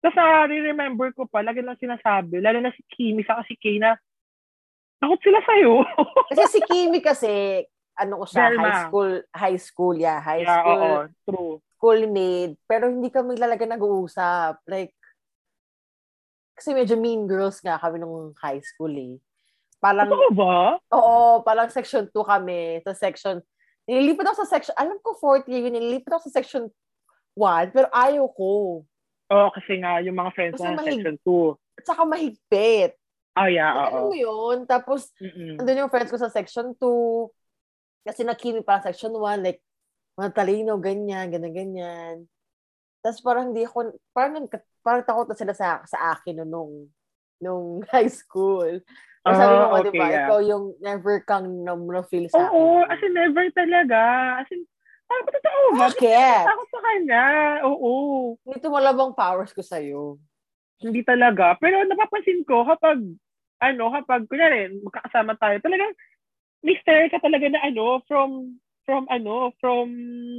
basta 0.00 0.22
remember 0.48 1.12
ko 1.12 1.28
pa, 1.28 1.44
lagi 1.44 1.60
lang 1.60 1.76
sinasabi, 1.78 2.40
lalo 2.40 2.58
na 2.58 2.72
si 2.74 2.82
Kimi, 2.90 3.22
sa 3.22 3.44
si 3.46 3.54
Kay 3.54 3.78
na, 3.78 3.94
takot 4.98 5.20
sila 5.20 5.40
sa'yo. 5.44 5.84
kasi 6.32 6.58
si 6.58 6.60
Kimi 6.66 6.98
kasi, 7.04 7.64
ano 8.00 8.20
ko 8.20 8.24
siya, 8.24 8.48
Delma. 8.48 8.62
high 8.64 8.80
school, 8.82 9.10
high 9.30 9.60
school, 9.60 9.94
yeah, 9.94 10.18
high 10.18 10.40
yeah, 10.42 10.56
school, 10.56 10.80
oo, 10.80 10.92
true. 11.28 11.54
schoolmate, 11.76 12.56
pero 12.64 12.88
hindi 12.88 13.12
kami 13.12 13.36
talaga 13.36 13.64
nag-uusap. 13.64 14.64
Like, 14.64 14.96
kasi 16.56 16.72
medyo 16.72 16.96
mean 16.96 17.24
girls 17.24 17.60
nga 17.60 17.76
kami 17.76 18.00
nung 18.00 18.36
high 18.36 18.60
school 18.60 18.92
eh. 18.92 19.16
Parang, 19.80 20.12
Totoo 20.12 20.32
ba? 20.36 20.76
oo, 20.92 21.40
parang 21.40 21.72
section 21.72 22.04
2 22.04 22.20
kami. 22.20 22.84
Sa 22.84 22.92
section, 22.92 23.40
nililipat 23.88 24.28
ako 24.28 24.44
sa 24.44 24.60
section, 24.60 24.76
alam 24.76 25.00
ko 25.00 25.16
fourth 25.16 25.48
year 25.48 25.64
yun, 25.64 25.72
nililipat 25.72 26.20
ako 26.20 26.28
sa 26.28 26.36
section 26.36 26.68
1, 27.32 27.72
pero 27.72 27.88
ayaw 27.88 28.28
ko. 28.28 28.84
Oo, 29.30 29.48
kasi 29.56 29.80
nga, 29.80 30.04
yung 30.04 30.20
mga 30.20 30.32
friends 30.36 30.60
na 30.60 30.76
mahig- 30.76 31.00
section 31.00 31.16
2. 31.24 31.56
At 31.80 31.84
saka 31.88 32.02
mahigpit. 32.04 32.92
Ah, 33.32 33.46
yeah, 33.48 33.72
Like, 33.72 33.88
alam 33.94 34.02
oo. 34.04 34.10
mo 34.12 34.16
yun? 34.18 34.56
Tapos, 34.68 35.08
Mm-mm. 35.16 35.56
andun 35.56 35.80
yung 35.86 35.92
friends 35.92 36.10
ko 36.12 36.18
sa 36.20 36.28
section 36.28 36.76
2. 36.76 37.30
Kasi 38.04 38.24
nakini 38.24 38.64
pa 38.64 38.80
section 38.80 39.12
1, 39.12 39.44
like, 39.44 39.60
mga 40.16 40.30
talino, 40.36 40.76
ganyan, 40.80 41.28
ganyan, 41.28 41.54
ganyan. 41.54 42.16
Tapos 43.00 43.20
parang 43.24 43.52
hindi 43.52 43.64
ako, 43.64 43.96
parang, 44.12 44.44
parang 44.84 45.04
takot 45.04 45.28
na 45.28 45.36
sila 45.36 45.54
sa, 45.56 45.80
sa 45.88 46.12
akin 46.16 46.44
no, 46.44 46.46
nung, 46.48 46.72
nung 47.40 47.66
high 47.92 48.12
school. 48.12 48.80
Pero 49.20 49.34
sabi 49.36 49.52
mo, 49.56 49.64
Oh, 49.68 49.72
oh, 49.76 49.84
di 49.84 49.90
okay, 49.92 50.00
ba, 50.00 50.06
yeah. 50.08 50.18
ikaw 50.24 50.38
yung 50.40 50.64
never 50.80 51.20
kang 51.24 51.64
na, 51.64 51.76
na 51.76 52.00
feel 52.04 52.28
sa 52.28 52.48
Oo, 52.48 52.84
akin. 52.84 52.92
as 52.92 53.00
in 53.04 53.12
never 53.12 53.44
talaga. 53.52 54.00
As 54.40 54.48
in, 54.52 54.64
parang 55.04 55.24
totoo 55.28 55.60
ba? 55.76 55.78
Bakit? 55.92 56.44
Takot 56.48 56.68
sa 56.72 56.80
kanya. 56.84 57.24
Oo. 57.68 57.92
Ito 58.48 58.66
malabang 58.72 59.12
powers 59.12 59.52
ko 59.52 59.60
sa'yo. 59.60 60.16
Hindi 60.80 61.04
talaga. 61.04 61.56
Pero 61.60 61.84
napapansin 61.84 62.44
ko 62.48 62.64
kapag, 62.64 63.04
ano, 63.60 63.84
kapag, 63.92 64.24
kunyari, 64.24 64.72
magkakasama 64.80 65.36
tayo, 65.36 65.56
talagang, 65.60 65.92
may 66.60 66.76
stare 66.80 67.08
ka 67.08 67.18
talaga 67.18 67.48
na 67.48 67.60
ano, 67.62 68.00
from, 68.04 68.60
from 68.84 69.06
ano, 69.08 69.52
from 69.58 69.88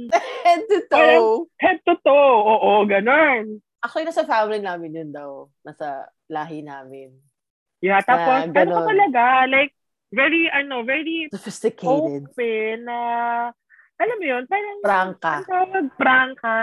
Head 0.46 0.62
to 0.68 0.78
toe. 0.90 1.46
head 1.58 1.78
to 1.86 1.94
toe. 2.00 2.38
Oo, 2.42 2.84
ganun. 2.84 3.58
Actually, 3.82 4.06
nasa 4.06 4.22
family 4.22 4.62
namin 4.62 4.94
yun 4.94 5.10
daw. 5.10 5.50
Nasa 5.62 6.06
lahi 6.26 6.62
namin. 6.62 7.10
Yeah, 7.82 7.98
tapos, 8.00 8.30
Ah, 8.30 8.46
ano 8.46 8.54
ka 8.54 8.62
ganun. 8.62 8.86
talaga, 8.86 9.22
like, 9.50 9.74
very, 10.14 10.46
ano, 10.48 10.86
very 10.86 11.26
Sophisticated. 11.34 12.30
open 12.30 12.86
na, 12.86 12.98
alam 13.98 14.16
mo 14.18 14.26
yun, 14.26 14.46
parang, 14.46 14.78
Prangka. 14.82 15.34
ang 15.46 15.90
prangka. 15.94 16.56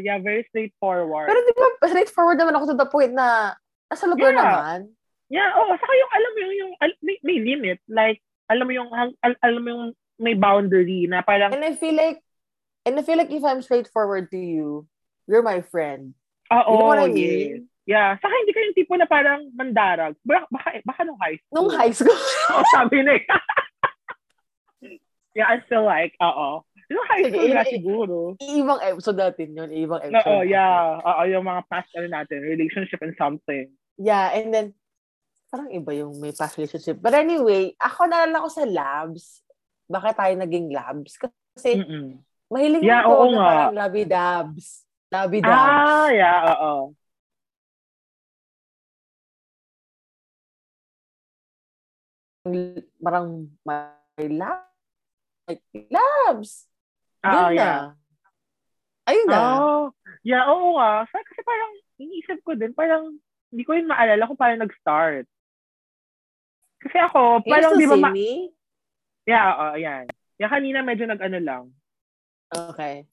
Yeah, 0.00 0.20
very 0.20 0.44
straightforward. 0.48 1.28
Pero 1.28 1.40
di 1.40 1.52
ba, 1.56 1.66
straightforward 1.88 2.36
naman 2.36 2.56
ako 2.56 2.64
to 2.72 2.76
the 2.76 2.88
point 2.88 3.12
na 3.12 3.56
nasa 3.88 4.04
lugar 4.04 4.32
Yeah. 4.32 4.40
naman. 4.42 4.78
Yeah, 5.28 5.48
oo. 5.56 5.72
Saka 5.72 5.92
yung, 5.92 6.12
alam 6.12 6.30
mo 6.30 6.38
yung, 6.40 6.54
yung 6.56 6.72
may, 7.00 7.16
may 7.24 7.38
limit. 7.40 7.78
Like, 7.88 8.20
alam 8.46 8.64
mo 8.66 8.72
yung, 8.72 8.90
al- 8.90 9.40
alam 9.42 9.62
mo 9.62 9.68
yung 9.68 9.86
may 10.16 10.34
boundary 10.34 11.06
na 11.06 11.20
parang, 11.20 11.52
And 11.52 11.62
I 11.62 11.74
feel 11.74 11.94
like, 11.94 12.22
and 12.84 12.96
I 12.96 13.02
feel 13.02 13.18
like 13.18 13.30
if 13.30 13.42
I'm 13.42 13.60
straightforward 13.60 14.30
to 14.30 14.38
you, 14.40 14.86
you're 15.26 15.42
my 15.42 15.60
friend. 15.60 16.14
oo, 16.48 16.62
You 16.70 16.78
know 16.78 16.86
what 16.86 17.02
I 17.02 17.10
yes. 17.10 17.14
mean? 17.14 17.60
Yeah. 17.86 18.18
Saka 18.18 18.34
hindi 18.34 18.50
ka 18.50 18.60
yung 18.62 18.74
tipo 18.78 18.92
na 18.98 19.06
parang 19.06 19.50
mandarag. 19.54 20.18
Baka, 20.26 20.46
baka, 20.50 20.68
baka 20.82 21.00
nung 21.06 21.18
high 21.22 21.38
school. 21.38 21.54
Nung 21.54 21.70
high 21.70 21.94
school. 21.94 22.18
Oo, 22.50 22.62
sabi 22.74 23.02
na 23.06 23.14
eh. 23.14 23.24
yeah, 25.34 25.46
I 25.50 25.60
still 25.66 25.84
like, 25.84 26.14
oo. 26.22 26.62
Yung 26.86 27.06
high 27.10 27.22
Sige, 27.26 27.34
school 27.34 27.50
nga 27.52 27.66
i- 27.66 27.72
siguro. 27.74 28.16
Ibang 28.38 28.80
episode 28.82 29.18
natin 29.18 29.48
yun. 29.54 29.70
Ibang 29.70 30.00
episode. 30.06 30.22
Oo, 30.30 30.42
yeah. 30.46 30.98
Oo, 31.02 31.22
yung 31.26 31.44
mga 31.44 31.62
past 31.66 31.90
ano 31.98 32.06
natin, 32.06 32.46
relationship 32.46 33.02
and 33.02 33.14
something. 33.18 33.70
Yeah, 33.98 34.30
and 34.34 34.54
then, 34.54 34.66
parang 35.46 35.70
iba 35.70 35.92
yung 35.94 36.18
may 36.18 36.34
past 36.34 36.58
relationship. 36.58 36.98
But 36.98 37.14
anyway, 37.14 37.72
ako 37.78 38.10
naalala 38.10 38.44
ko 38.44 38.48
sa 38.50 38.64
labs. 38.66 39.40
Bakit 39.86 40.14
tayo 40.18 40.34
naging 40.34 40.68
labs? 40.74 41.14
Kasi, 41.18 41.78
Mm-mm. 41.80 42.18
mahilig 42.50 42.82
Yeah, 42.82 43.06
ako 43.06 43.12
oo 43.14 43.26
na 43.30 43.36
nga. 43.38 43.46
parang 43.46 43.74
labi-dabs. 43.78 44.66
Labi-dabs. 45.06 45.86
Ah, 45.86 46.08
yeah, 46.10 46.38
oo. 46.58 46.94
Parang 53.02 53.50
may 53.66 54.26
labs. 54.30 54.66
Like, 55.46 55.62
labs! 55.94 56.66
Ah, 57.22 57.50
na. 57.50 57.54
yeah. 57.54 57.80
Ayun 59.06 59.26
na. 59.30 59.38
Oh, 59.38 59.82
yeah, 60.26 60.42
oo 60.50 60.74
nga. 60.74 61.06
Kasi 61.06 61.40
parang, 61.46 61.70
iniisip 62.02 62.42
ko 62.42 62.58
din, 62.58 62.74
parang, 62.74 63.14
hindi 63.54 63.62
ko 63.62 63.78
yun 63.78 63.86
maalala 63.86 64.26
kung 64.26 64.34
paano 64.38 64.66
nag-start. 64.66 65.30
Kasi 66.86 66.98
ako, 67.02 67.42
parang 67.42 67.74
di 67.74 67.86
ba, 67.90 67.98
ma- 67.98 68.14
yeah, 69.26 69.48
oo, 69.58 69.74
yan. 69.74 70.06
Yeah, 70.38 70.50
kanina 70.52 70.86
medyo 70.86 71.10
nag-ano 71.10 71.38
lang. 71.42 71.64
Okay. 72.54 73.10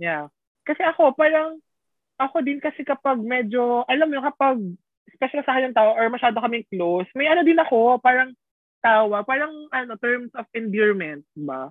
Yeah. 0.00 0.32
Kasi 0.64 0.80
ako, 0.80 1.12
parang, 1.12 1.60
ako 2.16 2.40
din 2.40 2.56
kasi 2.56 2.80
kapag 2.88 3.20
medyo, 3.20 3.84
alam 3.84 4.08
mo, 4.08 4.16
yun, 4.16 4.24
kapag, 4.32 4.56
special 5.12 5.44
sa 5.44 5.52
akin 5.52 5.68
yung 5.70 5.76
tao, 5.76 5.92
or 5.92 6.08
masyado 6.08 6.40
kaming 6.40 6.64
close, 6.72 7.04
may 7.12 7.28
ano 7.28 7.44
din 7.44 7.60
ako, 7.60 8.00
parang, 8.00 8.32
tawa, 8.80 9.20
parang, 9.28 9.52
ano, 9.68 9.92
terms 10.00 10.32
of 10.32 10.48
endearment, 10.56 11.26
ba? 11.36 11.68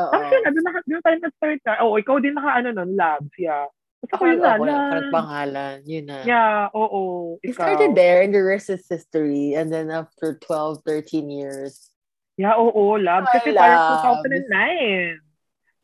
Oo. 0.00 0.12
Tapos 0.12 0.32
yun, 0.32 0.42
doon 0.48 0.64
na, 0.64 0.72
doon 0.88 1.04
tayo 1.04 1.16
nag-start 1.20 1.60
na. 1.68 1.74
Oo, 1.84 2.00
ikaw 2.00 2.16
din 2.16 2.32
naka, 2.32 2.64
ano, 2.64 2.68
nun, 2.72 2.96
labs, 2.96 3.34
yeah. 3.36 3.68
Tapos 4.08 4.22
ako 4.22 4.32
yun 4.32 4.38
na, 4.40 4.90
parang 4.90 5.10
pangalan. 5.12 5.76
Yun 5.86 6.04
na. 6.06 6.18
yeah, 6.24 6.68
oo, 6.72 7.36
ikaw. 7.42 7.54
started 7.76 7.92
there 7.94 8.22
and 8.22 8.32
the 8.34 8.42
rest 8.42 8.70
is 8.70 8.86
history. 8.88 9.54
And 9.54 9.70
then 9.72 9.90
after 9.90 10.38
12, 10.40 10.82
13 10.86 11.30
years. 11.30 11.90
Yeah, 12.36 12.54
oo. 12.56 12.98
Ay, 13.00 13.24
Kasi 13.32 13.52
parang 13.56 14.02
labs. 14.04 14.22
2009. 14.24 15.20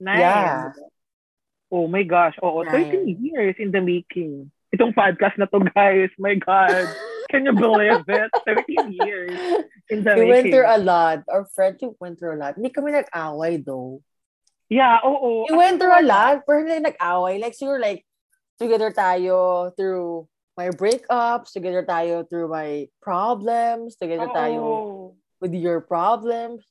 Nine. 0.03 0.19
Yeah. 0.21 0.73
Oh 1.73 1.89
my 1.89 2.03
gosh, 2.05 2.37
oo, 2.45 2.63
13 2.69 3.07
Nine. 3.07 3.17
years 3.23 3.57
in 3.57 3.73
the 3.73 3.81
making. 3.81 4.53
Itong 4.73 4.93
podcast 4.93 5.37
na 5.41 5.49
to, 5.49 5.61
guys. 5.73 6.13
My 6.21 6.37
God. 6.37 6.89
Can 7.33 7.49
you 7.49 7.57
believe 7.57 8.05
it? 8.13 8.29
13 8.45 8.93
years 8.93 9.33
in 9.89 10.05
the 10.05 10.13
We 10.21 10.29
went 10.29 10.45
making. 10.45 10.53
through 10.53 10.69
a 10.69 10.77
lot. 10.77 11.25
Our 11.33 11.49
friendship 11.49 11.97
went 11.97 12.21
through 12.21 12.37
a 12.37 12.41
lot. 12.41 12.61
Hindi 12.61 12.69
kami 12.69 12.93
nag-away 12.93 13.65
though. 13.65 14.05
Yeah, 14.69 15.01
oo. 15.01 15.49
We 15.49 15.57
went 15.57 15.81
through 15.81 15.97
a 15.97 16.05
lot, 16.05 16.45
pero 16.45 16.61
hindi 16.61 16.77
nag-away. 16.85 17.41
Like, 17.41 17.57
siguro 17.57 17.81
like, 17.81 18.05
together 18.63 18.95
tayo 18.95 19.71
through 19.75 20.31
my 20.55 20.71
breakups, 20.71 21.51
together 21.51 21.83
tayo 21.83 22.23
through 22.31 22.47
my 22.47 22.87
problems, 23.03 23.99
together 23.99 24.31
Oo. 24.31 24.37
tayo 24.37 24.63
with 25.43 25.51
your 25.51 25.83
problems. 25.83 26.63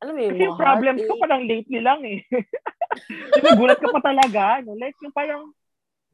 Alam 0.00 0.16
mo 0.16 0.20
yung 0.24 0.36
Kasi 0.36 0.44
yung 0.48 0.56
problems 0.58 1.00
ko 1.04 1.12
heartache. 1.12 1.22
parang 1.22 1.42
lately 1.44 1.80
lang 1.84 2.00
eh. 2.08 2.18
Nagulat 3.44 3.78
ka 3.80 3.88
pa 3.92 4.00
talaga. 4.00 4.64
No? 4.64 4.76
Like, 4.76 4.96
yung 5.04 5.12
parang, 5.12 5.52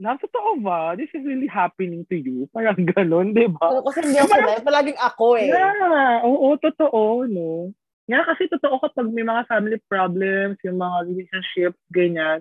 na, 0.01 0.17
totoo 0.17 0.59
ba? 0.65 0.97
This 0.97 1.13
is 1.13 1.23
really 1.23 1.51
happening 1.51 2.09
to 2.09 2.17
you? 2.17 2.49
Parang 2.51 2.79
ganun, 2.89 3.37
di 3.37 3.47
ba? 3.51 3.69
Oo, 3.69 3.85
kasi 3.85 4.01
hindi 4.01 4.17
ako 4.17 4.33
sanay. 4.33 4.59
Palaging 4.65 4.99
ako 4.99 5.27
eh. 5.37 5.49
Yeah, 5.53 6.25
oo, 6.25 6.57
totoo, 6.57 7.29
no? 7.29 7.75
Nga 8.09 8.27
kasi 8.27 8.43
totoo 8.51 8.81
kapag 8.81 9.07
may 9.13 9.23
mga 9.23 9.47
family 9.47 9.79
problems, 9.87 10.59
yung 10.67 10.81
mga 10.81 10.97
relationships, 11.07 11.79
ganyan, 11.93 12.41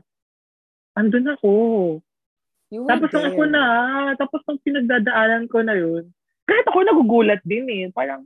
andun 0.98 1.30
ako. 1.30 1.54
You 2.70 2.86
Tapos 2.86 3.10
nung 3.10 3.26
there. 3.26 3.34
ako 3.34 3.44
na, 3.50 3.64
tapos 4.14 4.42
nung 4.46 4.62
pinagdadaanan 4.62 5.50
ko 5.50 5.66
na 5.66 5.74
yun, 5.74 6.14
kahit 6.46 6.66
ako 6.70 6.86
nagugulat 6.86 7.42
din 7.42 7.66
eh. 7.70 7.90
Parang, 7.90 8.26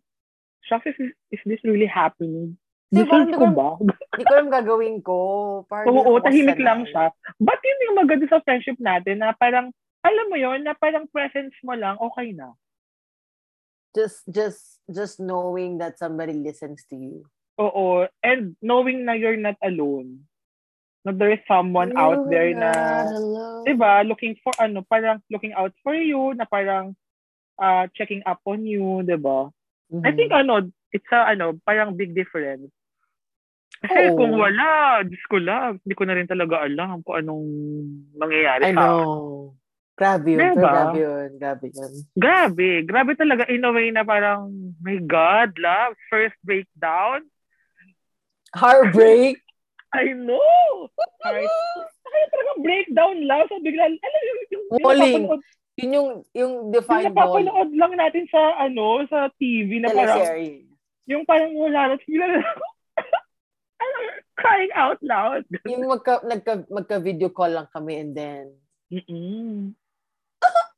shucks, 0.68 0.88
is, 1.00 1.16
is 1.32 1.42
this 1.48 1.64
really 1.64 1.88
happening? 1.88 2.60
Di 2.94 3.02
ba, 3.08 3.26
ko 3.26 3.48
ba? 3.56 3.70
Hindi 3.80 4.24
ko 4.28 4.34
alam 4.38 4.50
gagawin 4.54 4.98
ko. 5.02 5.18
Parang 5.66 5.90
Oo, 5.90 6.22
tahimik 6.22 6.62
lang 6.62 6.86
siya. 6.86 7.10
But 7.42 7.58
yun 7.64 7.84
yung 7.90 7.98
maganda 8.06 8.30
sa 8.30 8.44
friendship 8.44 8.78
natin 8.78 9.24
na 9.24 9.34
parang, 9.34 9.74
alam 10.06 10.26
mo 10.30 10.38
yun, 10.38 10.62
na 10.62 10.78
parang 10.78 11.10
presence 11.10 11.56
mo 11.66 11.74
lang, 11.74 11.98
okay 11.98 12.36
na. 12.36 12.54
Just, 13.96 14.28
just, 14.30 14.84
just 14.92 15.18
knowing 15.24 15.80
that 15.80 15.98
somebody 15.98 16.38
listens 16.38 16.86
to 16.92 16.96
you. 17.00 17.16
Oo. 17.58 18.06
And 18.22 18.60
knowing 18.62 19.08
na 19.08 19.18
you're 19.18 19.40
not 19.40 19.58
alone. 19.64 20.28
Na 21.04 21.12
there 21.12 21.36
is 21.36 21.44
someone 21.48 21.92
out 22.00 22.24
there 22.32 22.56
na, 22.56 22.72
diba, 23.68 24.08
looking 24.08 24.40
for, 24.40 24.56
ano, 24.56 24.88
parang 24.88 25.20
looking 25.28 25.52
out 25.52 25.76
for 25.84 25.94
you, 25.94 26.32
na 26.32 26.48
parang 26.48 26.96
uh, 27.60 27.92
checking 27.92 28.24
up 28.24 28.40
on 28.48 28.64
you, 28.64 29.04
diba? 29.04 29.52
I 29.52 29.94
Mm-hmm. 29.94 30.16
think, 30.16 30.32
ano, 30.32 30.54
it's 30.96 31.12
a, 31.12 31.36
ano, 31.36 31.60
parang 31.68 31.94
big 32.00 32.16
difference. 32.16 32.72
Kasi 33.84 34.16
Oo. 34.16 34.16
kung 34.16 34.40
wala, 34.40 35.04
Diyos 35.04 35.22
ko 35.28 35.38
lang, 35.44 35.84
hindi 35.84 35.92
ko 35.92 36.08
na 36.08 36.16
rin 36.16 36.26
talaga 36.26 36.64
alam 36.64 37.04
kung 37.04 37.20
anong 37.20 37.48
mangyayari 38.16 38.72
I 38.72 38.74
sa 38.74 38.80
know. 38.80 39.54
Grabe 39.94 40.34
yun. 40.34 40.40
Diba? 40.40 40.72
Grabe 40.72 40.98
yun. 41.04 41.30
Grabe 41.36 41.66
yun. 41.68 41.92
Grabe. 42.16 42.70
Grabe 42.88 43.12
talaga 43.20 43.44
in 43.52 43.68
a 43.68 43.76
way 43.76 43.92
na 43.92 44.08
parang, 44.08 44.50
my 44.80 44.98
God, 45.04 45.52
love, 45.60 46.00
first 46.08 46.40
breakdown. 46.48 47.28
Heartbreak. 48.56 49.43
I 49.94 50.14
know! 50.14 50.90
Heart. 51.22 51.46
Kaya 52.04 52.26
talaga 52.28 52.52
breakdown 52.60 53.18
lang. 53.24 53.46
So 53.48 53.58
bigla, 53.58 53.86
alam 53.86 53.96
yung, 53.96 54.40
yung, 54.50 54.64
yung 54.74 54.84
Walling. 54.84 55.26
napapanood- 55.30 55.52
Yun 55.74 55.90
yung, 55.90 56.10
yung 56.34 56.54
yung 56.54 56.54
defined 56.70 57.14
ball. 57.14 57.34
napapanood 57.42 57.70
lang 57.74 57.94
natin 57.94 58.26
sa, 58.30 58.42
ano, 58.60 59.02
sa 59.08 59.30
TV 59.38 59.82
na 59.82 59.90
parang, 59.90 60.22
Teleserye. 60.22 60.70
yung 61.08 61.24
parang 61.26 61.54
wala 61.54 61.82
na, 61.90 61.96
bigla 61.98 62.26
na, 62.30 62.38
ano, 63.82 63.96
crying 64.40 64.74
out 64.74 65.00
loud. 65.02 65.42
Yung 65.66 65.86
magka, 65.86 66.22
nagka, 66.22 66.62
magka-video 66.68 67.30
call 67.30 67.54
lang 67.54 67.70
kami 67.70 67.98
and 67.98 68.14
then... 68.14 68.46
Mm-mm. 68.90 69.74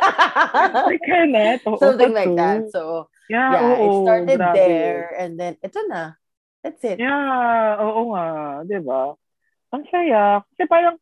Oo, 1.66 1.78
Something 1.78 2.14
like 2.14 2.34
that. 2.36 2.70
So, 2.70 3.08
Yeah, 3.30 3.54
yeah, 3.54 3.78
it 3.78 3.86
oo, 3.86 4.02
started 4.02 4.38
grabe. 4.42 4.54
there 4.58 5.02
and 5.14 5.38
then, 5.38 5.54
ito 5.62 5.78
na. 5.86 6.18
That's 6.62 6.82
it. 6.84 7.00
Yeah, 7.00 7.80
oo 7.80 8.12
nga, 8.12 8.24
'di 8.68 8.78
ba? 8.84 9.16
Ang 9.74 9.84
saya. 9.92 10.44
Kasi 10.54 10.64
parang 10.68 10.96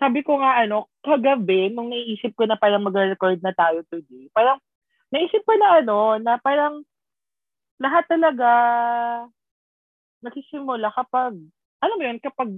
sabi 0.00 0.22
ko 0.26 0.40
nga 0.40 0.62
ano, 0.64 0.88
kagabi 1.04 1.72
nung 1.72 1.90
naiisip 1.92 2.34
ko 2.36 2.44
na 2.48 2.58
parang 2.60 2.84
mag-record 2.84 3.40
na 3.44 3.52
tayo 3.56 3.84
today. 3.88 4.28
Parang 4.32 4.58
naisip 5.12 5.42
ko 5.46 5.54
na 5.58 5.82
ano, 5.84 6.18
na 6.20 6.36
parang 6.40 6.84
lahat 7.80 8.04
talaga 8.08 8.48
nagsisimula 10.24 10.92
kapag 10.96 11.36
alam 11.82 11.96
mo 12.00 12.04
yun, 12.04 12.18
kapag 12.24 12.50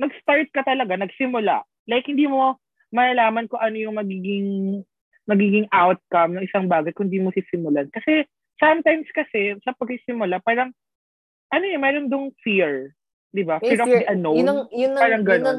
nag-start 0.00 0.48
ka 0.52 0.62
talaga, 0.66 0.96
nagsimula. 0.98 1.64
Like 1.88 2.06
hindi 2.08 2.28
mo 2.28 2.58
malalaman 2.92 3.48
kung 3.48 3.62
ano 3.62 3.76
yung 3.78 3.96
magiging 3.98 4.48
magiging 5.28 5.66
outcome 5.72 6.36
ng 6.36 6.44
isang 6.46 6.66
bagay 6.68 6.92
kung 6.94 7.08
di 7.08 7.22
mo 7.22 7.30
sisimulan. 7.32 7.88
Kasi 7.94 8.26
sometimes 8.60 9.08
kasi 9.14 9.56
sa 9.64 9.72
pagsisimula, 9.76 10.42
parang 10.44 10.70
ano 11.52 11.64
yun, 11.68 11.80
mayroon 11.80 12.08
dong 12.08 12.32
fear. 12.40 12.96
Di 13.28 13.44
ba? 13.44 13.60
May 13.60 13.76
Fear, 13.76 13.80
of 13.80 13.86
fear- 13.88 14.02
the 14.04 14.12
unknown. 14.12 14.36
Yun 14.36 14.48
ang, 14.48 14.60
yun 14.72 14.90
ang, 14.92 15.00
parang 15.00 15.22
yun 15.22 15.28
ang, 15.28 15.36
ganun. 15.36 15.58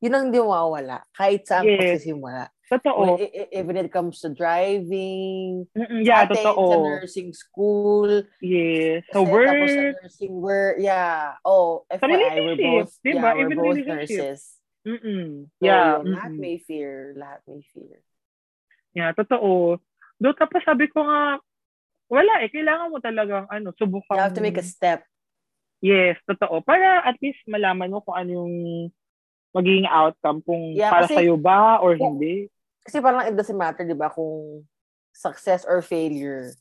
yun 0.00 0.14
ang 0.14 0.26
di 0.28 0.38
mawawala. 0.40 0.98
Kahit 1.12 1.44
saan 1.44 1.64
Yes. 1.64 1.78
pagsisimula. 2.00 2.48
Totoo. 2.64 3.20
When- 3.20 3.28
Even 3.52 3.76
it 3.76 3.92
comes 3.92 4.24
to 4.24 4.32
driving, 4.32 5.68
Mm-mm, 5.76 6.00
yeah, 6.00 6.24
atin, 6.24 6.40
totoo. 6.40 6.64
sa 6.64 6.76
nursing 6.80 7.30
school, 7.36 8.08
Yes. 8.40 9.04
Sa 9.12 9.20
kasi 9.20 9.28
tapos 9.28 9.68
sa 9.68 9.80
work. 9.84 9.96
nursing 10.00 10.34
work, 10.40 10.74
yeah. 10.80 11.36
Oh, 11.44 11.84
FYI, 11.92 12.40
we're 12.40 12.56
both, 12.56 12.92
di 13.04 13.12
yeah, 13.12 13.20
we're 13.20 13.44
Even 13.44 13.58
both 13.60 13.80
nurses. 13.84 14.40
Mm-mm. 14.84 15.48
So, 15.60 15.64
Yeah. 15.64 16.00
yun, 16.00 16.12
lahat 16.12 16.30
mm-mm. 16.32 16.40
may 16.40 16.56
fear. 16.60 17.12
Lahat 17.16 17.40
may 17.48 17.64
fear. 17.72 18.00
Yeah, 18.92 19.12
totoo. 19.12 19.80
Do 20.16 20.28
tapos 20.36 20.60
sabi 20.64 20.88
ko 20.88 21.04
nga, 21.04 21.40
wala 22.06 22.32
eh. 22.44 22.52
Kailangan 22.52 22.92
mo 22.92 23.00
talagang 23.00 23.48
ano, 23.48 23.72
subukan. 23.76 24.12
You 24.12 24.24
have 24.24 24.36
to 24.36 24.44
make 24.44 24.60
a 24.60 24.64
step. 24.64 25.04
Yes, 25.84 26.16
totoo. 26.24 26.64
Para 26.64 27.04
at 27.04 27.20
least 27.20 27.44
malaman 27.44 27.92
mo 27.92 28.00
kung 28.00 28.16
ano 28.16 28.30
yung 28.40 28.54
magiging 29.52 29.84
outcome. 29.84 30.40
Kung 30.40 30.72
Yeah, 30.72 30.88
para 30.88 31.04
kasi- 31.04 31.20
sa'yo 31.20 31.36
ba 31.36 31.76
or 31.84 32.00
Kung- 32.00 32.16
hindi. 32.16 32.48
Kasi 32.80 33.04
parang 33.04 33.28
it 33.28 33.36
doesn't 33.36 33.56
matter, 33.56 33.84
di 33.84 33.92
ba, 33.92 34.08
kung 34.08 34.64
success 35.12 35.68
or 35.68 35.84
failure. 35.84 36.52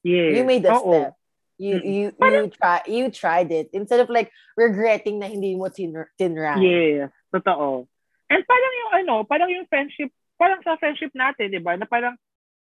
Yes. 0.00 0.40
You 0.40 0.42
made 0.48 0.64
a 0.64 0.72
Oo. 0.72 0.80
step. 0.88 1.12
You 1.60 1.78
you 1.78 2.04
you 2.10 2.50
try 2.50 2.82
you 2.90 3.06
tried 3.12 3.54
it 3.54 3.70
instead 3.70 4.02
of 4.02 4.10
like 4.10 4.32
regretting 4.58 5.22
na 5.22 5.30
hindi 5.30 5.54
mo 5.54 5.70
tin 5.70 5.94
tinry. 6.18 6.58
Yes, 6.58 7.12
totoo. 7.30 7.86
And 8.26 8.42
parang 8.42 8.74
yung 8.82 8.92
ano, 8.98 9.14
parang 9.22 9.46
yung 9.52 9.68
friendship, 9.70 10.10
parang 10.34 10.58
sa 10.66 10.74
friendship 10.80 11.12
natin, 11.14 11.54
di 11.54 11.60
ba, 11.62 11.76
na 11.78 11.86
parang 11.86 12.16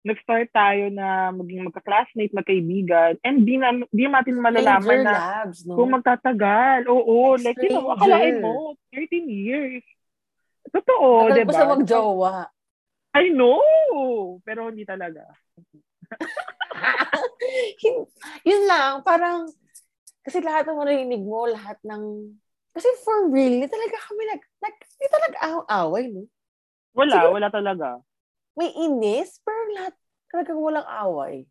nag-start 0.08 0.48
tayo 0.50 0.88
na 0.88 1.36
maging 1.36 1.68
magka-classmate, 1.68 2.32
magkaibigan, 2.32 3.20
and 3.22 3.44
di, 3.44 3.60
na, 3.60 3.76
di 3.92 4.08
natin 4.08 4.40
malalaman 4.40 4.82
Stranger 4.82 5.04
na 5.04 5.14
labs, 5.44 5.60
no? 5.68 5.76
kung 5.76 5.92
magtatagal. 5.92 6.88
Oo, 6.88 7.36
like, 7.36 7.60
you 7.60 7.70
know, 7.70 7.92
Stranger. 7.92 8.00
akalain 8.00 8.36
mo, 8.40 8.56
13 8.96 9.28
years. 9.28 9.84
Totoo, 10.72 11.36
di 11.36 11.44
ba? 11.44 11.52
sa 11.52 11.68
magjowa. 11.68 12.48
I 13.14 13.30
know! 13.36 14.40
Pero 14.42 14.72
hindi 14.72 14.88
talaga. 14.88 15.28
Yun 18.48 18.64
lang, 18.68 19.04
parang, 19.04 19.48
kasi 20.24 20.40
lahat 20.40 20.68
ng 20.68 20.80
marinig 20.80 21.24
mo, 21.24 21.48
lahat 21.48 21.80
ng, 21.84 22.34
kasi 22.72 22.88
for 23.02 23.32
real, 23.32 23.64
talaga 23.66 23.98
kami 24.06 24.24
nag, 24.28 24.42
nag 24.62 24.76
hindi 24.76 25.08
talaga 25.10 25.38
aw- 25.44 25.68
away, 25.88 26.12
no? 26.12 26.28
Wala, 26.94 27.16
Siguro- 27.16 27.36
wala 27.38 27.50
talaga. 27.50 27.88
May 28.58 28.74
inis, 28.74 29.38
pero 29.46 29.62
lahat 29.78 29.94
talagang 30.34 30.58
walang 30.58 30.88
away. 31.06 31.46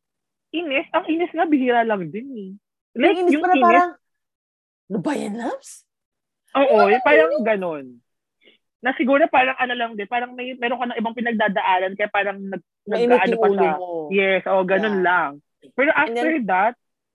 Inis, 0.50 0.90
ang 0.90 1.06
inis 1.06 1.30
nga, 1.30 1.46
bihira 1.46 1.86
lang 1.86 2.10
din 2.10 2.28
eh. 2.34 2.50
May 2.98 3.14
Like, 3.14 3.18
inis 3.22 3.32
yung 3.38 3.44
pa 3.44 3.48
na 3.48 3.54
inis, 3.54 3.62
parang, 3.62 3.90
ano 4.90 4.98
ba 4.98 5.12
yan, 5.14 5.34
Labs? 5.38 5.70
Oo, 6.56 6.78
yung 6.90 7.04
parang 7.06 7.32
ganun. 7.46 7.86
Na 8.82 8.90
siguro 8.98 9.24
parang 9.30 9.56
ano 9.58 9.74
lang 9.74 9.92
din, 9.94 10.06
parang 10.06 10.32
may 10.34 10.54
meron 10.58 10.78
ka 10.78 10.86
ng 10.92 10.98
ibang 11.00 11.16
pinagdadaanan 11.16 11.92
kaya 11.98 12.10
parang 12.12 12.38
nag 12.38 12.62
nag-ano 12.86 13.34
yung 13.34 13.42
pa 13.42 13.48
siya. 13.50 13.72
Yes, 14.12 14.42
oh, 14.46 14.62
ganun 14.62 15.02
Yeah. 15.02 15.06
lang. 15.06 15.30
Pero 15.74 15.90
And 15.90 15.98
after 16.14 16.32
that, 16.46 16.74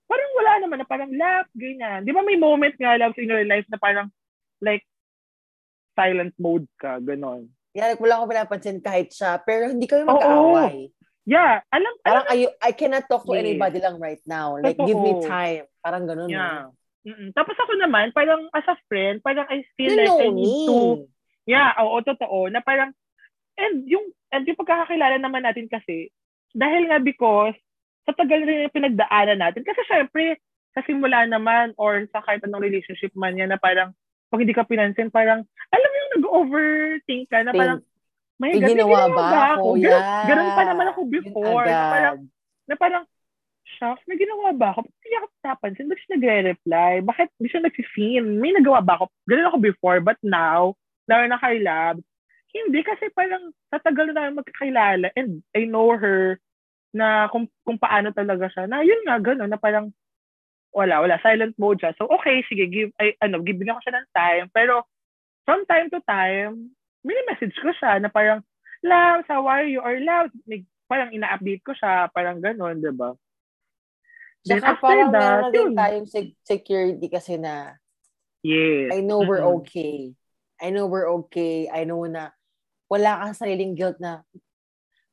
parang 0.10 0.32
wala 0.36 0.52
naman 0.60 0.78
na 0.84 0.88
parang 0.88 1.12
laugh, 1.16 1.48
ganyan. 1.56 2.04
Di 2.04 2.12
ba 2.12 2.22
may 2.28 2.36
moment 2.36 2.76
nga 2.76 3.00
lang 3.00 3.16
in 3.16 3.32
your 3.32 3.48
life 3.48 3.64
na 3.72 3.80
parang 3.80 4.12
like 4.60 4.84
silent 5.96 6.36
mode 6.36 6.68
ka, 6.76 7.00
ganon. 7.00 7.48
Yeah, 7.72 7.96
like, 7.96 8.04
wala 8.04 8.20
akong 8.20 8.32
pinapansin 8.36 8.80
kahit 8.84 9.16
siya, 9.16 9.40
pero 9.48 9.72
hindi 9.72 9.88
kami 9.88 10.04
Oo. 10.04 10.12
mag-aaway. 10.12 10.92
Yeah, 11.24 11.64
alam, 11.72 11.94
Parang 12.04 12.26
alam, 12.28 12.36
I, 12.36 12.50
I 12.60 12.72
cannot 12.76 13.08
talk 13.08 13.24
to 13.30 13.38
anybody 13.38 13.80
lang 13.80 14.02
right 14.02 14.20
now. 14.28 14.60
Like, 14.60 14.76
give 14.76 15.00
me 15.00 15.22
Totoo. 15.22 15.30
time. 15.30 15.64
Parang 15.80 16.04
ganun. 16.04 16.28
yeah. 16.28 16.68
Mm-mm. 17.02 17.34
Tapos 17.34 17.58
ako 17.58 17.80
naman, 17.82 18.14
parang 18.14 18.46
as 18.54 18.68
a 18.70 18.78
friend, 18.86 19.24
parang 19.26 19.48
I 19.50 19.66
feel 19.74 19.90
You 19.90 20.02
like 20.06 20.22
I 20.22 20.30
need 20.30 20.46
me. 20.46 20.66
to 20.70 20.78
Yeah, 21.50 21.74
oo, 21.82 21.98
totoo. 22.06 22.52
Na 22.54 22.62
parang, 22.62 22.94
and 23.58 23.86
yung, 23.90 24.14
and 24.30 24.46
yung 24.46 24.60
pagkakakilala 24.60 25.18
naman 25.18 25.42
natin 25.42 25.66
kasi, 25.66 26.14
dahil 26.54 26.86
nga 26.92 27.02
because, 27.02 27.58
sa 28.06 28.14
tagal 28.14 28.46
rin 28.46 28.70
yung 28.70 28.76
pinagdaanan 28.76 29.42
natin, 29.42 29.66
kasi 29.66 29.82
syempre, 29.90 30.38
sa 30.78 30.86
simula 30.86 31.26
naman, 31.26 31.74
or 31.82 32.06
sa 32.14 32.22
kahit 32.22 32.46
anong 32.46 32.62
relationship 32.62 33.10
man 33.18 33.38
yan, 33.38 33.50
na 33.50 33.58
parang, 33.58 33.94
pag 34.30 34.42
hindi 34.42 34.54
ka 34.54 34.70
pinansin, 34.70 35.10
parang, 35.10 35.42
alam 35.74 35.90
mo 35.90 35.98
nag-overthink 36.18 37.26
ka, 37.32 37.44
na 37.46 37.52
parang, 37.56 37.80
may 38.42 38.58
God, 38.58 38.74
ginawa 38.74 39.06
ba 39.12 39.56
ako? 39.56 39.78
Ganun, 39.78 39.86
Yeah. 39.86 40.26
ganun 40.26 40.50
pa 40.58 40.64
naman 40.66 40.88
ako 40.92 41.02
before. 41.08 41.66
Na 41.70 41.86
parang, 41.94 42.16
na 42.66 42.76
parang, 42.76 43.04
shucks, 43.78 44.04
may 44.10 44.18
ginawa 44.18 44.52
ba 44.52 44.74
ako? 44.76 44.84
Hindi 44.90 45.16
ako 45.16 45.28
napansin. 45.46 45.88
Ba't 45.88 46.00
siya 46.02 46.12
nagre-reply? 46.18 46.92
Bakit 47.06 47.28
di 47.40 47.48
siya 47.48 47.62
nag-scene? 47.64 48.28
May 48.42 48.52
nagawa 48.58 48.82
ba 48.84 49.00
ako? 49.00 49.06
Ganun 49.30 49.48
ako 49.48 49.58
before, 49.62 49.98
but 50.02 50.20
now, 50.26 50.74
lalo 51.08 51.24
na 51.30 51.40
kay 51.40 51.62
Lab, 51.62 52.02
hindi 52.52 52.84
kasi 52.84 53.08
parang 53.16 53.56
tatagal 53.72 54.12
na 54.12 54.16
tayo 54.18 54.30
magkakilala 54.36 55.08
and 55.16 55.40
I 55.56 55.64
know 55.64 55.96
her 55.96 56.36
na 56.92 57.32
kung, 57.32 57.48
kung 57.64 57.80
paano 57.80 58.12
talaga 58.12 58.52
siya. 58.52 58.68
Na 58.68 58.84
yun 58.84 59.00
nga, 59.08 59.16
gano'n, 59.24 59.48
na 59.48 59.56
parang 59.56 59.96
wala, 60.76 61.00
wala, 61.04 61.16
silent 61.24 61.56
mode 61.56 61.80
siya. 61.80 61.96
So, 61.96 62.12
okay, 62.12 62.44
sige, 62.48 62.68
give, 62.68 62.92
ay, 63.00 63.16
ano, 63.24 63.40
gibigyan 63.44 63.80
ko 63.80 63.84
siya 63.84 63.96
ng 64.04 64.10
time. 64.12 64.46
Pero, 64.52 64.84
from 65.46 65.66
time 65.66 65.90
to 65.92 66.00
time, 66.06 66.74
mini-message 67.02 67.56
ko 67.62 67.72
siya 67.78 68.02
na 68.02 68.10
parang, 68.10 68.42
Love, 68.82 69.26
how 69.30 69.46
are 69.46 69.66
you? 69.66 69.78
Or 69.82 69.94
Love, 70.02 70.34
may, 70.50 70.66
parang 70.90 71.14
ina-update 71.14 71.62
ko 71.62 71.74
siya, 71.78 72.10
parang 72.10 72.42
gano'n, 72.42 72.82
di 72.82 72.90
ba? 72.94 73.14
Then 74.42 74.58
Saka 74.58 74.74
after 74.74 74.86
parang 74.90 75.10
that, 75.14 75.22
meron 75.22 75.42
na 75.46 75.54
din 75.54 75.70
tayong 75.78 76.08
sec- 76.10 76.38
security 76.42 77.08
kasi 77.10 77.38
na 77.38 77.78
Yes. 78.42 78.90
I 78.90 79.06
know 79.06 79.22
we're 79.22 79.46
okay. 79.62 80.18
I 80.58 80.74
know 80.74 80.90
we're 80.90 81.06
okay. 81.26 81.70
I 81.70 81.86
know 81.86 82.02
na 82.10 82.34
wala 82.90 83.22
kang 83.22 83.38
sariling 83.38 83.78
guilt 83.78 84.02
na 84.02 84.26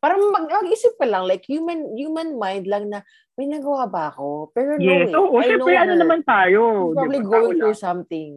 parang 0.01 0.33
mag- 0.33 0.49
mag-isip 0.49 0.97
ka 0.97 1.05
lang, 1.05 1.29
like 1.29 1.45
human 1.45 1.93
human 1.93 2.41
mind 2.41 2.64
lang 2.64 2.88
na 2.88 3.05
may 3.37 3.45
nagawa 3.45 3.85
ba 3.85 4.09
ako? 4.09 4.49
Pero 4.57 4.81
no 4.81 4.83
Yes. 4.83 5.12
eh. 5.12 5.21
Oo, 5.21 5.37
I 5.37 5.45
syempre, 5.45 5.77
know 5.77 5.77
ano 5.77 5.93
her. 5.93 6.01
naman 6.01 6.21
tayo. 6.25 6.61
She's 6.64 6.97
probably 6.97 7.21
di 7.21 7.29
ba? 7.29 7.33
going 7.37 7.57
through 7.61 7.77
something. 7.77 8.33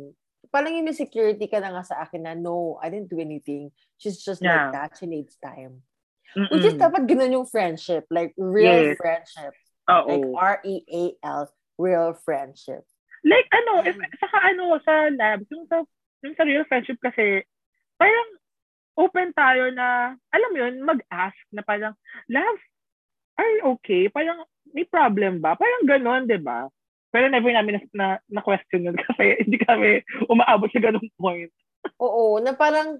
Parang 0.51 0.75
yung 0.75 0.91
insecurity 0.91 1.47
ka 1.47 1.63
na 1.63 1.71
nga 1.71 1.83
sa 1.87 2.03
akin 2.03 2.27
na, 2.27 2.33
no, 2.35 2.75
I 2.83 2.91
didn't 2.91 3.07
do 3.07 3.23
anything. 3.23 3.71
She's 3.95 4.19
just 4.19 4.43
like 4.43 4.51
Yeah. 4.51 4.71
that. 4.75 4.99
She 4.99 5.07
needs 5.07 5.39
time. 5.39 5.81
Mm-mm. 6.35 6.51
Which 6.51 6.67
is 6.67 6.75
dapat 6.75 7.07
ganun 7.07 7.31
yung 7.31 7.47
friendship. 7.47 8.07
Like, 8.11 8.35
real 8.35 8.91
Yes. 8.91 8.99
friendship. 8.99 9.55
Oo. 9.87 10.07
Like, 10.07 10.27
R-E-A-L, 10.35 11.41
real 11.79 12.11
friendship. 12.19 12.83
Like 13.21 13.45
ano, 13.53 13.85
if, 13.85 13.93
Mm. 13.95 14.11
saka 14.17 14.37
ano, 14.49 14.75
sa 14.81 14.93
labs, 15.13 15.45
yung 15.53 15.69
sa, 15.69 15.85
yung 16.25 16.33
sa 16.33 16.41
real 16.41 16.65
friendship 16.65 16.97
kasi, 16.97 17.45
parang 18.01 18.29
open 18.97 19.29
tayo 19.37 19.69
na, 19.71 20.17
alam 20.33 20.51
yun, 20.57 20.81
mag-ask 20.81 21.37
na 21.53 21.61
parang, 21.61 21.93
love, 22.27 22.59
are 23.37 23.45
you 23.45 23.77
okay? 23.77 24.09
Parang, 24.09 24.41
may 24.73 24.89
problem 24.89 25.37
ba? 25.37 25.53
Parang 25.53 25.85
ganon, 25.85 26.25
di 26.25 26.41
ba? 26.41 26.65
Pero 27.11 27.27
never 27.27 27.51
namin 27.51 27.83
na, 27.91 28.23
na, 28.31 28.41
question 28.41 28.87
yun 28.87 28.95
kasi 29.11 29.43
hindi 29.43 29.59
kami 29.59 29.99
umaabot 30.31 30.71
sa 30.71 30.79
ganong 30.79 31.11
point. 31.19 31.51
Oo, 31.99 32.39
na 32.39 32.55
parang, 32.55 32.97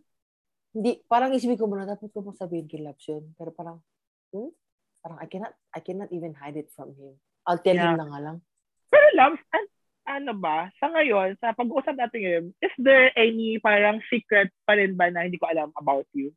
hindi, 0.76 1.00
parang 1.08 1.32
isipin 1.32 1.56
ko 1.56 1.72
muna, 1.72 1.88
dapat 1.88 2.12
ko 2.12 2.20
bang 2.20 2.36
sabihin 2.36 2.68
kay 2.68 2.84
Labs 2.84 3.08
yun? 3.08 3.24
Pero 3.40 3.56
parang, 3.56 3.80
hmm? 4.36 4.52
Parang 5.02 5.18
I 5.18 5.28
cannot, 5.32 5.56
I 5.74 5.80
cannot 5.80 6.12
even 6.12 6.36
hide 6.36 6.60
it 6.60 6.70
from 6.76 6.92
him. 6.94 7.16
I'll 7.48 7.58
tell 7.64 7.74
Yeah. 7.74 7.96
him 7.96 8.04
na 8.04 8.08
nga 8.12 8.20
lang. 8.22 8.38
Pero 8.92 9.06
loves, 9.16 9.42
an- 9.56 9.74
ano 10.12 10.36
ba, 10.36 10.68
sa 10.78 10.92
ngayon, 10.92 11.40
sa 11.40 11.56
pag-uusap 11.56 11.96
natin 11.96 12.20
ngayon, 12.22 12.46
is 12.60 12.74
there 12.76 13.16
any 13.16 13.58
parang 13.64 14.04
secret 14.12 14.52
pa 14.68 14.76
rin 14.76 14.94
ba 15.00 15.08
na 15.08 15.24
hindi 15.24 15.40
ko 15.40 15.48
alam 15.48 15.72
about 15.80 16.06
you? 16.12 16.36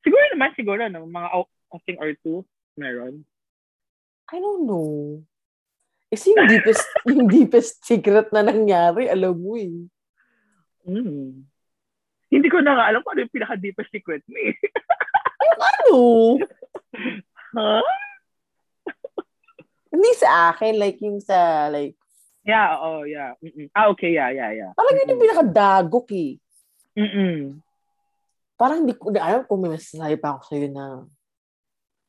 Siguro 0.00 0.24
naman, 0.32 0.56
siguro, 0.56 0.88
no, 0.88 1.04
mga 1.04 1.28
outing 1.76 1.98
or 2.00 2.16
two, 2.24 2.40
meron. 2.74 3.28
I 4.32 4.40
don't 4.40 4.64
know. 4.64 5.20
Kasi 6.10 6.34
yung 6.34 6.46
deepest, 6.50 6.84
yung 7.10 7.24
deepest 7.30 7.72
secret 7.86 8.28
na 8.34 8.42
nangyari, 8.42 9.06
alam 9.06 9.38
mo 9.38 9.54
eh. 9.54 9.86
Mm. 10.82 11.46
Hindi 12.30 12.48
ko 12.50 12.58
na 12.62 12.74
nga 12.74 12.84
alam 12.90 13.00
kung 13.06 13.14
ano 13.14 13.26
yung 13.26 13.34
pinaka-deepest 13.34 13.90
secret 13.94 14.22
mo 14.26 14.36
eh. 14.38 14.54
ano? 15.70 15.98
huh? 17.54 17.86
Hindi 19.90 20.10
sa 20.18 20.54
akin, 20.54 20.78
like 20.78 20.98
yung 20.98 21.22
sa, 21.22 21.70
like, 21.70 21.94
Yeah, 22.40 22.80
oh, 22.80 23.04
yeah. 23.04 23.36
Mm-mm. 23.44 23.68
Ah, 23.76 23.92
okay, 23.92 24.16
yeah, 24.16 24.32
yeah, 24.32 24.50
yeah. 24.50 24.70
parang 24.72 24.96
yun 24.96 25.12
yung 25.12 25.22
pinakadagok 25.22 26.08
eh. 26.16 26.30
Mm-mm. 26.96 27.60
Parang 28.56 28.84
hindi 28.84 28.96
ko 28.96 29.12
na 29.12 29.20
alam 29.20 29.42
kung 29.44 29.60
may 29.60 29.76
masasabi 29.76 30.16
pa 30.16 30.34
ako 30.36 30.40
sa'yo 30.48 30.68
na 30.72 31.04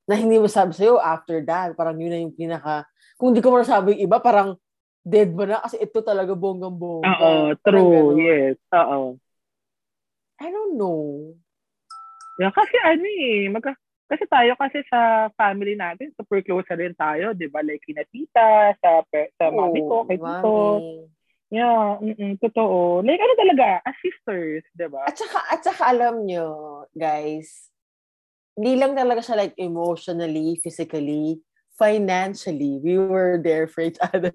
na 0.07 0.15
hindi 0.17 0.39
masabi 0.39 0.71
sa'yo 0.75 0.99
after 0.99 1.43
that. 1.43 1.75
Parang 1.75 1.99
yun 1.99 2.11
na 2.11 2.19
yung 2.23 2.35
pinaka, 2.35 2.87
kung 3.21 3.37
hindi 3.37 3.45
ko 3.45 3.53
masabi 3.53 3.93
yung 3.93 4.09
iba, 4.09 4.17
parang 4.17 4.57
dead 5.05 5.29
ba 5.37 5.45
na? 5.45 5.61
Kasi 5.61 5.77
ito 5.77 6.01
talaga 6.01 6.33
bonggang-bongga. 6.33 7.05
Oo, 7.05 7.53
Parang 7.61 7.61
true, 7.61 7.93
ganun. 7.93 8.17
yes. 8.17 8.57
Oo. 8.73 9.21
I 10.41 10.49
don't 10.49 10.73
know. 10.73 11.37
Yeah, 12.41 12.49
kasi 12.49 12.73
ano 12.81 13.05
eh, 13.05 13.45
magka, 13.53 13.77
kasi 14.09 14.25
tayo 14.25 14.57
kasi 14.57 14.81
sa 14.89 15.29
family 15.37 15.77
natin, 15.77 16.09
super 16.17 16.41
close 16.41 16.65
na 16.73 16.77
rin 16.81 16.97
tayo, 16.97 17.37
di 17.37 17.45
ba? 17.45 17.61
Like, 17.61 17.85
kina 17.85 18.01
tita, 18.09 18.73
sa, 18.81 19.05
sa 19.37 19.45
mami 19.53 19.85
ko, 19.85 20.01
kay 20.09 20.17
tito. 20.17 20.53
Yeah, 21.53 22.01
mm 22.01 22.41
totoo. 22.41 23.05
Like, 23.05 23.21
ano 23.21 23.33
talaga, 23.37 23.85
as 23.85 23.93
sisters, 24.01 24.65
di 24.73 24.87
ba? 24.89 25.05
At 25.05 25.13
saka, 25.13 25.39
at 25.45 25.61
saka 25.61 25.83
alam 25.93 26.25
nyo, 26.25 26.49
guys, 26.97 27.69
hindi 28.57 28.81
lang 28.81 28.97
talaga 28.97 29.21
siya 29.21 29.45
like 29.45 29.55
emotionally, 29.61 30.57
physically, 30.57 31.37
financially, 31.81 32.77
we 32.77 32.93
were 33.01 33.41
there 33.41 33.65
for 33.65 33.81
each 33.81 33.97
other. 33.97 34.29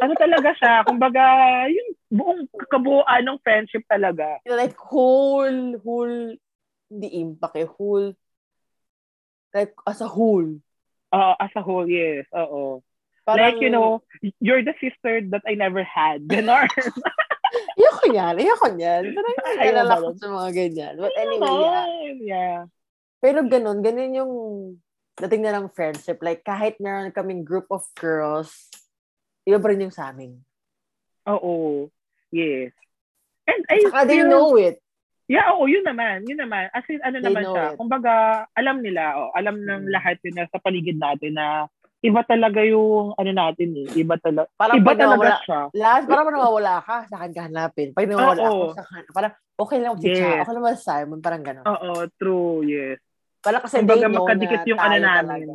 Ano 0.00 0.12
talaga 0.16 0.56
siya? 0.56 0.88
Kumbaga, 0.88 1.20
yung 1.68 1.92
buong 2.08 2.42
kabuuan 2.72 3.28
ng 3.28 3.36
friendship 3.44 3.84
talaga. 3.84 4.40
Like 4.48 4.72
whole, 4.80 5.76
whole, 5.84 6.32
hindi 6.88 7.08
impact 7.20 7.60
eh, 7.60 7.68
whole, 7.68 8.16
like 9.52 9.76
as 9.84 10.00
a 10.00 10.08
whole. 10.08 10.56
Uh, 11.12 11.36
as 11.36 11.52
a 11.52 11.60
whole, 11.60 11.84
yes. 11.84 12.24
Oo. 12.32 12.80
Parang, 13.28 13.52
like, 13.52 13.60
you 13.60 13.68
know, 13.68 14.00
you're 14.40 14.64
the 14.64 14.72
sister 14.80 15.20
that 15.28 15.44
I 15.44 15.60
never 15.60 15.84
had. 15.84 16.24
Ganon. 16.24 16.72
Ayoko 17.76 18.04
yan, 18.12 18.34
ayoko 18.40 18.68
yan. 18.80 19.12
Parang 19.12 19.88
ba 19.88 20.00
ko 20.00 20.12
sa 20.16 20.28
mga 20.32 20.50
ganyan. 20.56 20.94
But 20.96 21.12
anyway, 21.16 21.52
yeah. 21.52 21.84
Yeah. 22.24 22.58
Pero 23.20 23.44
ganun, 23.44 23.84
ganun 23.84 24.16
yung 24.16 24.32
dating 25.20 25.42
na 25.42 25.54
ng 25.54 25.68
friendship. 25.68 26.18
Like, 26.20 26.42
kahit 26.42 26.78
meron 26.78 27.10
kaming 27.10 27.42
group 27.42 27.66
of 27.68 27.82
girls, 27.94 28.70
iba 29.42 29.58
pa 29.58 29.68
rin 29.68 29.82
yung 29.82 29.94
sa 29.94 30.10
amin. 30.10 30.38
Oo. 31.26 31.88
Yes. 32.30 32.72
And 33.44 33.64
I 33.66 33.80
Saka 33.82 34.04
they 34.04 34.20
feel- 34.20 34.28
know 34.28 34.54
it. 34.54 34.78
Yeah, 35.28 35.52
oo, 35.52 35.68
yun 35.68 35.84
naman. 35.84 36.24
Yun 36.24 36.40
naman. 36.40 36.72
As 36.72 36.88
in, 36.88 37.04
ano 37.04 37.20
They 37.20 37.28
naman 37.28 37.44
siya. 37.44 37.64
it. 37.68 37.76
Kumbaga, 37.76 38.12
alam 38.56 38.80
nila, 38.80 39.12
oh, 39.14 39.30
alam 39.36 39.60
ng 39.60 39.84
Mm. 39.84 39.92
lahat 39.92 40.16
yun 40.24 40.40
na 40.40 40.48
sa 40.48 40.56
paligid 40.56 40.96
natin 40.96 41.36
na 41.36 41.68
iba 42.00 42.24
talaga 42.24 42.64
yung 42.64 43.12
ano 43.12 43.30
natin 43.30 43.76
eh. 43.76 43.92
Iba 43.92 44.16
talaga. 44.16 44.48
Parang 44.56 44.80
Iba 44.80 44.96
talaga 44.96 45.36
siya. 45.44 45.60
last, 45.76 46.08
parang 46.08 46.24
pag 46.24 46.36
nawawala 46.38 46.74
ka, 46.80 46.96
sa 47.12 47.16
akin 47.20 47.32
ka 47.34 47.42
hanapin. 47.44 47.92
Pag 47.92 48.08
nawawala 48.08 48.40
ako, 48.40 48.62
sa 48.72 48.82
akin, 48.86 49.02
parang 49.12 49.32
okay 49.58 49.78
lang 49.82 49.94
si 49.98 50.06
Cha, 50.08 50.16
Yes. 50.16 50.40
okay 50.40 50.54
naman 50.54 50.72
si 50.72 50.84
Simon, 50.86 51.20
parang 51.20 51.42
gano'n. 51.44 51.66
Oo, 51.66 51.92
true, 52.16 52.64
yes. 52.64 52.96
Parang 53.38 53.62
kasi 53.62 53.78
Kumbaga, 53.78 53.96
they 53.96 54.04
know 54.04 54.16
magkadikit 54.18 54.60
na 54.60 54.66
yung 54.66 54.80
ano 54.80 54.96
namin. 54.96 55.26
talaga. 55.46 55.54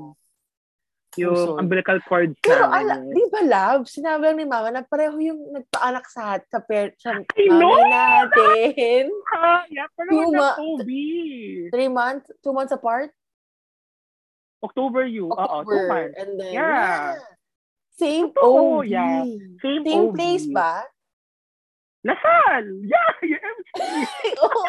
Yung 1.13 1.37
Puso. 1.37 1.61
umbilical 1.61 1.99
cords 2.03 2.33
Pero 2.41 2.65
namin. 2.65 2.79
ala, 2.81 2.93
di 3.05 3.23
ba 3.29 3.41
love, 3.43 3.85
sinabi 3.85 4.33
ni 4.33 4.43
mama 4.43 4.69
na 4.69 4.81
pareho 4.81 5.13
yung 5.15 5.53
nagpaanak 5.53 6.07
sa 6.07 6.41
sa, 6.41 6.57
per, 6.57 6.97
sa 6.97 7.21
I 7.37 7.45
know! 7.47 7.77
natin. 7.85 9.13
Ha, 9.29 9.65
yeah, 9.67 9.85
pero 9.93 10.09
Yung 10.09 10.31
na 10.31 10.39
ma- 10.41 10.57
Toby. 10.57 11.05
Three 11.69 11.87
months, 11.87 12.33
two 12.39 12.49
months 12.49 12.71
apart. 12.71 13.13
October 14.59 15.03
you. 15.03 15.27
Oo, 15.27 15.35
two 15.35 15.53
October. 15.69 15.87
months. 16.09 16.15
And 16.17 16.31
then, 16.33 16.49
Yeah. 16.49 16.65
yeah. 17.13 17.13
Same 17.93 18.27
Totoo, 18.31 18.81
OB. 18.81 18.89
yeah. 18.89 19.21
Same, 19.61 19.83
Same 19.83 20.05
OB. 20.09 20.15
place 20.15 20.47
ba? 20.49 20.81
Lasal! 22.01 22.63
Yeah, 22.81 23.11
yung 23.29 23.43
MC. 23.53 23.69
Oo. 24.41 24.63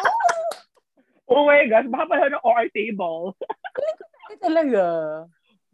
Oh 1.29 1.43
my 1.45 1.65
gosh, 1.69 1.87
baka 1.89 2.05
pala 2.09 2.31
ng 2.31 2.45
OR 2.45 2.67
table. 2.73 3.33
Ay, 4.29 4.37
talaga. 4.41 4.83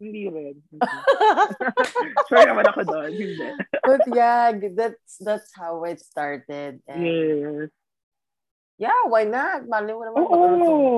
Hindi 0.02 0.26
rin. 0.26 0.56
Sure 2.28 2.42
naman 2.42 2.66
ako 2.66 2.80
doon. 2.82 3.10
Hindi. 3.14 3.48
But 3.86 4.02
yeah, 4.10 4.50
that's 4.74 5.22
that's 5.22 5.50
how 5.54 5.78
it 5.86 6.02
started. 6.02 6.82
And 6.90 7.02
Yes. 7.06 7.70
yeah, 8.82 9.00
why 9.06 9.22
not? 9.22 9.70
Mali 9.70 9.94
mo 9.94 10.02
naman 10.02 10.18
Oo. 10.26 10.34
sa 10.34 10.42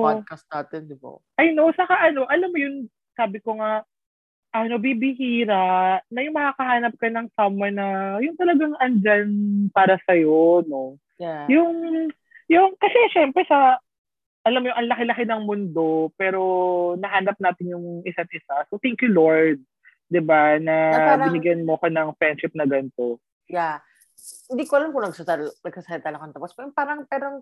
podcast 0.09 0.45
natin, 0.49 0.89
di 0.89 0.97
ba? 0.97 1.21
I 1.37 1.53
know, 1.53 1.69
saka 1.77 1.93
ano, 2.09 2.25
alam 2.25 2.49
mo 2.49 2.57
yun, 2.57 2.89
sabi 3.13 3.37
ko 3.45 3.61
nga, 3.61 3.85
ano, 4.55 4.79
bibihira, 4.79 5.99
na 6.07 6.19
yung 6.23 6.33
makakahanap 6.33 6.95
ka 6.95 7.07
ng 7.11 7.27
someone 7.35 7.75
na 7.75 8.17
yung 8.23 8.39
talagang 8.39 8.73
andyan 8.79 9.29
para 9.75 9.99
sa'yo, 10.07 10.63
no? 10.65 10.95
Yeah. 11.19 11.45
Yung, 11.51 12.09
yung, 12.47 12.71
kasi 12.79 12.95
syempre 13.11 13.43
sa, 13.45 13.83
alam 14.45 14.61
mo 14.61 14.69
yung 14.69 14.77
ang 14.77 14.89
laki-laki 14.93 15.23
ng 15.25 15.41
mundo, 15.43 16.13
pero 16.13 16.41
nahanap 16.95 17.33
natin 17.41 17.73
yung 17.73 17.85
isa't 18.05 18.29
isa. 18.29 18.61
So, 18.69 18.77
thank 18.77 19.01
you, 19.01 19.09
Lord. 19.09 19.57
'Di 20.05 20.21
ba 20.21 20.61
Na, 20.61 20.93
Na 20.93 20.99
parang- 21.17 21.33
binigyan 21.33 21.65
mo 21.65 21.81
ko 21.81 21.89
ng 21.89 22.13
friendship 22.15 22.53
na 22.53 22.69
ganito. 22.69 23.17
Yeah. 23.49 23.81
Hindi 24.47 24.69
ko 24.69 24.77
alam 24.77 24.93
kung 24.93 25.01
nagsasalita, 25.03 25.49
nagsasalita 25.59 26.09
lang 26.13 26.29
tapos. 26.29 26.53
Pero 26.53 26.69
parang, 26.71 27.09
parang, 27.09 27.41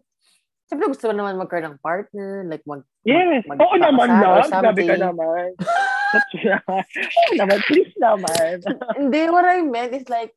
siyempre 0.66 0.88
gusto 0.88 1.06
ko 1.06 1.14
naman 1.14 1.36
magkaroon 1.36 1.76
ng 1.76 1.84
partner, 1.84 2.48
like 2.48 2.64
mag, 2.64 2.88
Yes. 3.04 3.44
mag- 3.46 3.60
Oo 3.60 3.76
naman, 3.76 4.08
love. 4.10 4.48
Grabe 4.48 4.82
ka 4.88 4.96
naman. 4.96 5.48
Oo 5.60 7.36
naman, 7.36 7.60
please 7.68 7.94
naman. 8.00 8.56
Hindi, 9.00 9.20
what 9.28 9.44
I 9.44 9.60
meant 9.62 9.92
is 9.92 10.08
like, 10.08 10.32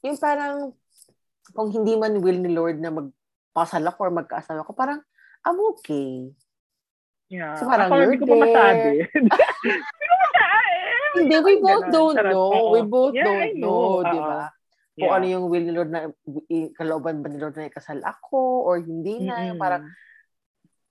yung 0.00 0.14
parang, 0.16 0.72
kung 1.52 1.68
hindi 1.70 1.94
man 1.94 2.18
will 2.18 2.38
ni 2.40 2.50
Lord 2.50 2.80
na 2.80 2.90
magpasal 2.90 3.84
ako 3.84 3.98
or 4.00 4.12
magkaasawa 4.14 4.64
ko, 4.64 4.72
parang, 4.72 5.02
I'm 5.44 5.58
okay. 5.76 6.32
Yeah. 7.28 7.56
So, 7.56 7.68
parang 7.68 7.88
Ako, 7.92 7.96
you're 8.00 8.14
hindi 8.16 8.26
ko 8.28 8.36
masabi. 8.40 8.88
Hindi 9.14 10.06
ko 10.08 10.16
masabi. 10.16 10.72
Hindi, 11.14 11.36
we 11.40 11.54
both 11.62 11.86
don't 11.94 12.18
know. 12.18 12.50
We 12.74 12.80
both 12.82 13.14
Yeah, 13.14 13.26
don't 13.26 13.54
know, 13.62 14.02
know. 14.02 14.10
di 14.10 14.18
ba? 14.18 14.42
Kung 14.94 15.10
Yeah. 15.10 15.14
ano 15.18 15.26
yung 15.26 15.44
will 15.50 15.64
ni 15.66 15.72
Lord 15.74 15.90
na, 15.90 16.00
kalooban 16.74 17.22
ba 17.22 17.26
ni 17.26 17.38
Lord 17.38 17.54
na 17.58 17.66
ikasal 17.66 17.98
ako 18.02 18.62
or 18.66 18.78
hindi 18.78 19.22
na. 19.22 19.50
Mm-mm. 19.50 19.58
Parang, 19.58 19.90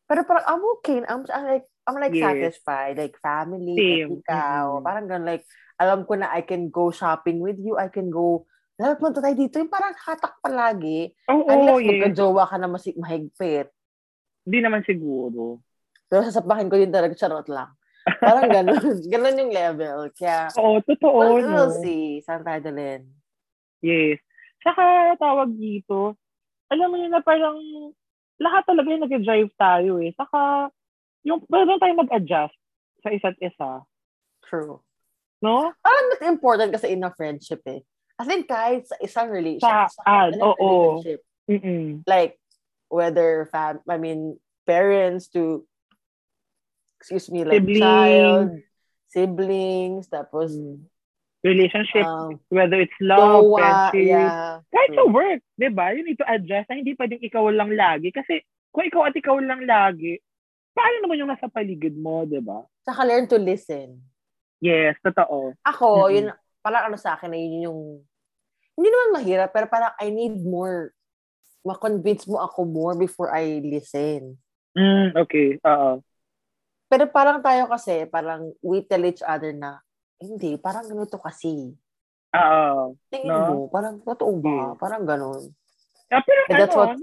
pero 0.04 0.20
parang, 0.28 0.46
I'm 0.48 0.64
okay. 0.80 1.00
I'm, 1.08 1.24
I'm 1.28 1.46
like, 1.48 1.68
I'm 1.88 1.98
like 2.00 2.16
Yes. 2.16 2.24
satisfied. 2.28 2.96
Like, 3.00 3.16
family, 3.20 3.76
Same. 3.76 4.20
ikaw. 4.20 4.80
Mm-mm. 4.80 4.84
Parang 4.84 5.06
ganun, 5.08 5.28
like, 5.28 5.44
alam 5.80 6.04
ko 6.04 6.20
na 6.20 6.32
I 6.32 6.44
can 6.44 6.68
go 6.68 6.92
shopping 6.92 7.40
with 7.40 7.60
you. 7.60 7.80
I 7.80 7.88
can 7.88 8.12
go, 8.12 8.44
dapat 8.76 9.00
punta 9.00 9.20
tayo 9.24 9.36
dito. 9.36 9.60
Yung 9.60 9.72
parang 9.72 9.96
hatak 9.96 10.36
palagi. 10.44 11.12
Oo, 11.32 11.48
Unless 11.48 11.80
yes. 11.80 11.88
magka-jowa 11.88 12.44
ka 12.48 12.56
na 12.60 12.68
masig 12.68 12.98
mahigpit. 13.00 13.68
Hindi 14.44 14.60
naman 14.60 14.84
siguro. 14.84 15.64
Pero 16.12 16.22
sasapakin 16.28 16.70
ko 16.70 16.76
din 16.78 16.94
talaga, 16.94 17.16
charot 17.16 17.48
lang. 17.48 17.72
Parang 18.20 18.52
ganun. 18.52 19.00
ganun 19.14 19.40
yung 19.40 19.54
level. 19.56 20.12
Kaya, 20.14 20.52
Oo, 20.60 20.84
totoo. 20.84 21.40
we'll, 21.40 21.48
no? 21.48 21.56
we'll 21.56 21.76
see. 21.80 22.20
Saan 22.22 22.44
tayo 22.44 22.60
dalhin? 22.60 23.08
Yes. 23.80 24.20
Saka 24.64 25.16
tawag 25.20 25.56
dito, 25.56 26.16
alam 26.72 26.88
mo 26.92 26.96
yun 27.00 27.12
na 27.12 27.24
parang 27.24 27.60
lahat 28.40 28.64
talaga 28.68 28.88
yung 28.92 29.04
nag-drive 29.08 29.52
tayo 29.56 29.92
eh. 30.04 30.12
Saka 30.16 30.72
yung 31.24 31.44
pwede 31.48 31.80
tayo 31.80 31.94
mag-adjust 31.96 32.56
sa 33.04 33.10
isa't 33.12 33.40
isa. 33.40 33.84
True. 34.44 34.80
No? 35.44 35.72
Parang 35.84 36.06
that's 36.12 36.28
important 36.28 36.72
kasi 36.72 36.96
in 36.96 37.04
a 37.04 37.12
friendship 37.12 37.64
eh. 37.68 37.84
I 38.20 38.24
think 38.24 38.48
kahit 38.48 38.88
sa 38.88 38.96
isang 39.04 39.28
relationship, 39.32 39.92
Sa- 39.92 39.92
sa 39.92 40.04
ah, 40.08 40.28
oo. 40.32 41.00
relationship, 41.00 41.20
Mm-mm. 41.50 42.08
like, 42.08 42.40
whether, 42.94 43.50
fam 43.50 43.82
I 43.90 43.98
mean, 43.98 44.38
parents 44.70 45.34
to, 45.34 45.66
excuse 47.02 47.34
me, 47.34 47.42
like, 47.42 47.66
Siblings. 47.66 47.82
child, 47.82 48.48
siblings, 49.10 50.06
tapos, 50.14 50.54
Relationship, 51.44 52.08
um, 52.08 52.40
whether 52.48 52.80
it's 52.80 52.96
love, 53.04 53.44
jowa, 53.44 53.92
friendship, 53.92 54.16
yeah. 54.16 54.64
kahit 54.72 54.96
sa 54.96 55.04
true. 55.04 55.12
work, 55.12 55.44
di 55.60 55.68
ba? 55.68 55.92
You 55.92 56.08
need 56.08 56.16
to 56.16 56.24
adjust 56.24 56.72
na 56.72 56.80
hindi 56.80 56.96
pwedeng 56.96 57.20
ikaw 57.20 57.52
lang 57.52 57.76
lagi. 57.76 58.16
Kasi 58.16 58.40
kung 58.72 58.88
ikaw 58.88 59.12
at 59.12 59.18
ikaw 59.20 59.36
lang 59.44 59.68
lagi, 59.68 60.24
paano 60.72 61.04
naman 61.04 61.20
yung 61.20 61.28
nasa 61.28 61.52
paligid 61.52 62.00
mo, 62.00 62.24
di 62.24 62.40
ba? 62.40 62.64
Saka 62.88 63.04
learn 63.04 63.28
to 63.28 63.36
listen. 63.36 64.00
Yes, 64.64 64.96
totoo. 65.04 65.52
Ako, 65.68 66.08
Mm-mm. 66.08 66.16
yun, 66.16 66.26
parang 66.64 66.88
ano 66.88 66.96
sa 66.96 67.20
akin 67.20 67.28
na 67.28 67.36
yun 67.36 67.68
yung, 67.68 67.82
hindi 68.80 68.88
naman 68.88 69.20
mahirap, 69.20 69.52
pero 69.52 69.68
parang 69.68 69.92
I 70.00 70.16
need 70.16 70.40
more, 70.48 70.96
ma-convince 71.64 72.28
mo 72.28 72.40
ako 72.40 72.68
more 72.68 72.94
before 72.94 73.32
I 73.32 73.64
listen. 73.64 74.36
Mm, 74.76 75.16
okay. 75.18 75.58
Oo. 75.64 76.04
Pero 76.88 77.04
parang 77.10 77.40
tayo 77.42 77.66
kasi, 77.66 78.06
parang 78.06 78.52
we 78.62 78.84
tell 78.84 79.02
each 79.02 79.24
other 79.24 79.56
na, 79.56 79.80
hindi, 80.20 80.60
parang 80.60 80.86
ganito 80.86 81.18
kasi. 81.18 81.74
Oo. 82.34 82.96
Tingin 83.10 83.30
No? 83.32 83.40
mo, 83.48 83.56
parang 83.72 83.98
totoo 84.04 84.32
ba? 84.38 84.76
Yes. 84.76 84.78
Parang 84.78 85.04
ganun. 85.08 85.44
Ah, 86.12 86.22
pero 86.22 86.42
And 86.52 86.60
ano, 86.62 86.74
what- 86.76 87.02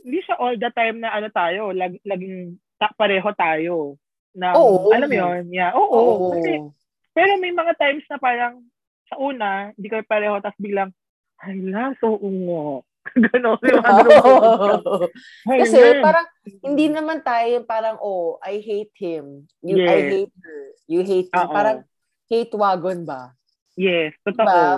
hindi 0.00 0.18
siya 0.24 0.36
all 0.40 0.56
the 0.56 0.70
time 0.72 0.96
na 1.04 1.12
ano 1.12 1.28
tayo, 1.28 1.76
lag, 1.76 1.92
laging 2.08 2.56
ta- 2.80 2.94
pareho 2.96 3.28
tayo. 3.36 4.00
Na, 4.32 4.54
Oo. 4.56 4.88
alam 4.94 5.10
mo 5.10 5.16
yun? 5.16 5.42
Yeah. 5.52 5.74
Oo. 5.76 5.84
Oo. 5.84 6.26
Kasi, 6.38 6.62
pero 7.12 7.36
may 7.36 7.52
mga 7.52 7.74
times 7.76 8.06
na 8.08 8.16
parang 8.16 8.64
sa 9.10 9.18
una, 9.18 9.74
hindi 9.74 9.88
kayo 9.90 10.06
pareho, 10.06 10.38
tapos 10.40 10.56
biglang, 10.56 10.94
ay 11.42 11.58
la, 11.66 11.92
so 11.98 12.14
ungo. 12.16 12.86
Ganon. 13.32 13.56
di 13.60 13.72
ba? 13.72 13.90
Ganon. 14.04 15.08
Ay, 15.48 15.58
Kasi 15.64 15.78
man. 15.78 16.02
parang 16.04 16.26
hindi 16.62 16.86
naman 16.88 17.18
tayo 17.20 17.64
parang, 17.64 17.96
oh, 17.98 18.36
I 18.44 18.60
hate 18.60 18.92
him. 18.96 19.48
You, 19.64 19.76
I 19.80 19.96
Yes. 19.98 20.10
hate 20.12 20.34
her. 20.44 20.60
You 20.86 21.00
hate 21.02 21.30
me. 21.30 21.40
Parang 21.48 21.78
hate 22.28 22.52
wagon 22.54 23.04
ba? 23.04 23.32
Yes, 23.74 24.12
Diba? 24.22 24.36
totoo. 24.36 24.68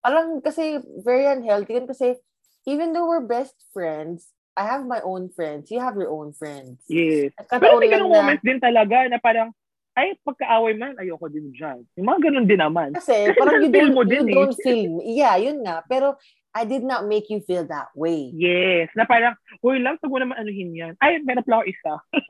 Parang 0.00 0.26
kasi 0.40 0.78
very 1.02 1.26
unhealthy 1.26 1.76
yun 1.76 1.86
kasi 1.86 2.16
even 2.64 2.94
though 2.94 3.04
we're 3.04 3.24
best 3.24 3.54
friends, 3.74 4.30
I 4.58 4.66
have 4.66 4.82
my 4.88 4.98
own 5.04 5.30
friends. 5.30 5.70
You 5.70 5.78
have 5.78 5.94
your 5.94 6.10
own 6.10 6.34
friends. 6.34 6.82
Yes. 6.90 7.30
Pero 7.46 7.78
Nagkataon 7.78 7.78
may 7.78 7.90
na, 7.92 8.02
moments 8.02 8.42
din 8.42 8.58
talaga 8.58 9.06
na 9.06 9.18
parang, 9.22 9.54
ay, 9.94 10.14
pagkaaway 10.22 10.78
man, 10.78 10.94
ayoko 10.98 11.26
din 11.26 11.50
dyan. 11.50 11.82
Yung 11.98 12.06
mga 12.06 12.30
ganun 12.30 12.46
din 12.46 12.58
naman. 12.58 12.90
kasi 12.94 13.34
parang 13.34 13.58
you 13.62 13.70
don't, 13.70 13.94
mo 13.94 14.02
you 14.06 14.10
din 14.10 14.24
eh. 14.30 14.34
don't 14.34 14.54
feel, 14.58 15.02
yeah, 15.02 15.34
yun 15.34 15.58
nga. 15.62 15.82
Pero 15.86 16.14
I 16.56 16.64
did 16.64 16.82
not 16.82 17.04
make 17.06 17.28
you 17.28 17.40
feel 17.44 17.64
that 17.68 17.92
way. 17.92 18.32
Yes. 18.32 18.88
Na 18.96 19.04
parang, 19.04 19.36
uy 19.60 19.78
lang, 19.78 20.00
wag 20.00 20.10
mo 20.10 20.18
naman 20.18 20.40
anuhin 20.40 20.72
yan. 20.72 20.92
Ay, 20.98 21.20
meron 21.20 21.44
pala 21.44 21.62
ako 21.62 21.66
isa. 21.68 21.92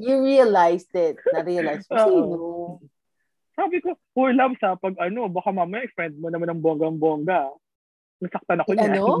You 0.00 0.24
realized 0.24 0.88
it. 0.96 1.20
Na-realize 1.28 1.84
mo. 1.92 2.00
Sino? 2.00 2.36
Sabi 3.52 3.84
ko, 3.84 3.92
uy 4.16 4.32
love 4.32 4.56
sa 4.56 4.72
pag 4.72 4.96
ano, 4.96 5.28
baka 5.28 5.52
mamaya 5.52 5.84
friend 5.92 6.16
mo 6.16 6.32
naman 6.32 6.48
ng 6.48 6.64
bonggang-bongga. 6.64 7.52
Nasaktan 8.24 8.64
ako 8.64 8.70
niyan. 8.72 8.96
ano? 8.96 9.20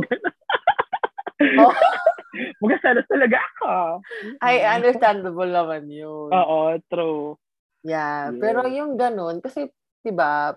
Oh. 1.40 1.72
Magasalas 2.60 3.08
talaga 3.08 3.40
ako. 3.40 4.04
Ay, 4.44 4.60
understandable 4.60 5.48
naman 5.48 5.88
yun. 5.88 6.28
Oo, 6.28 6.76
true. 6.92 7.40
Yeah, 7.80 8.28
Yes. 8.28 8.40
pero 8.44 8.68
yung 8.68 9.00
ganun, 9.00 9.40
kasi, 9.40 9.72
di 10.04 10.12
ba, 10.12 10.52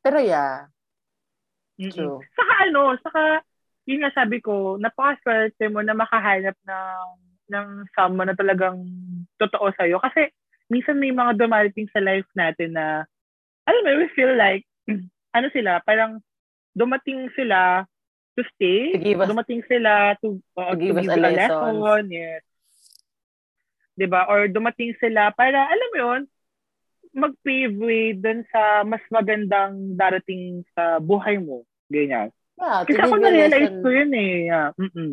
pero 0.00 0.16
yeah, 0.16 0.71
Mm-mm. 1.82 1.94
true. 1.94 2.18
Saka 2.38 2.52
ano, 2.70 2.94
saka, 3.02 3.22
yun 3.88 4.06
nga 4.06 4.12
sabi 4.14 4.38
ko, 4.38 4.78
napakaswerte 4.78 5.66
mo 5.68 5.82
na 5.82 5.92
makahanap 5.96 6.54
ng, 6.62 7.06
ng 7.50 7.66
someone 7.98 8.30
na 8.30 8.38
talagang 8.38 8.78
totoo 9.36 9.74
sa'yo. 9.74 9.98
Kasi, 9.98 10.30
minsan 10.70 11.02
may 11.02 11.10
mga 11.10 11.34
dumarating 11.36 11.90
sa 11.90 11.98
life 11.98 12.28
natin 12.38 12.78
na, 12.78 13.02
alam 13.66 13.82
mo, 13.82 13.90
we 13.98 14.08
feel 14.14 14.32
like, 14.38 14.62
ano 15.36 15.46
sila, 15.50 15.82
parang 15.82 16.22
dumating 16.72 17.28
sila 17.34 17.84
to 18.38 18.42
stay. 18.56 18.96
To 18.96 19.00
give 19.02 19.20
us- 19.20 19.28
dumating 19.28 19.62
sila 19.68 20.16
to, 20.24 20.40
uh, 20.56 20.72
to 20.72 20.76
give 20.80 20.96
us 20.96 21.08
a 21.08 21.16
you 21.16 21.22
lesson. 21.22 21.72
Yes. 22.08 22.42
'Di 23.92 24.08
ba 24.08 24.24
Or 24.24 24.48
dumating 24.48 24.96
sila 24.96 25.28
para, 25.36 25.68
alam 25.68 25.88
mo 25.92 25.96
yun, 26.00 26.20
mag-pave 27.12 27.76
way 27.76 28.16
dun 28.16 28.40
sa 28.48 28.80
mas 28.88 29.04
magandang 29.12 29.92
darating 30.00 30.64
sa 30.72 30.96
buhay 30.96 31.36
mo. 31.36 31.60
Ganyan. 31.92 32.28
Yeah, 32.56 32.80
Kasi 32.88 32.98
ako 33.00 33.14
you 33.20 33.22
na-realize 33.22 33.72
ko 33.84 33.88
yun 33.92 34.10
eh. 34.16 34.34
Yeah. 34.48 34.68
Mm-mm. 34.80 35.12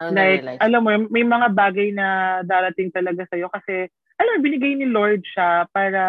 Ano 0.00 0.08
Like, 0.08 0.40
na-realize? 0.42 0.60
alam 0.64 0.80
mo, 0.82 0.90
may 1.12 1.24
mga 1.26 1.48
bagay 1.52 1.88
na 1.92 2.06
darating 2.42 2.88
talaga 2.90 3.28
sa'yo 3.28 3.52
kasi, 3.52 3.92
alam 4.16 4.32
mo, 4.40 4.44
binigay 4.44 4.72
ni 4.74 4.88
Lord 4.88 5.20
siya 5.28 5.68
para, 5.70 6.02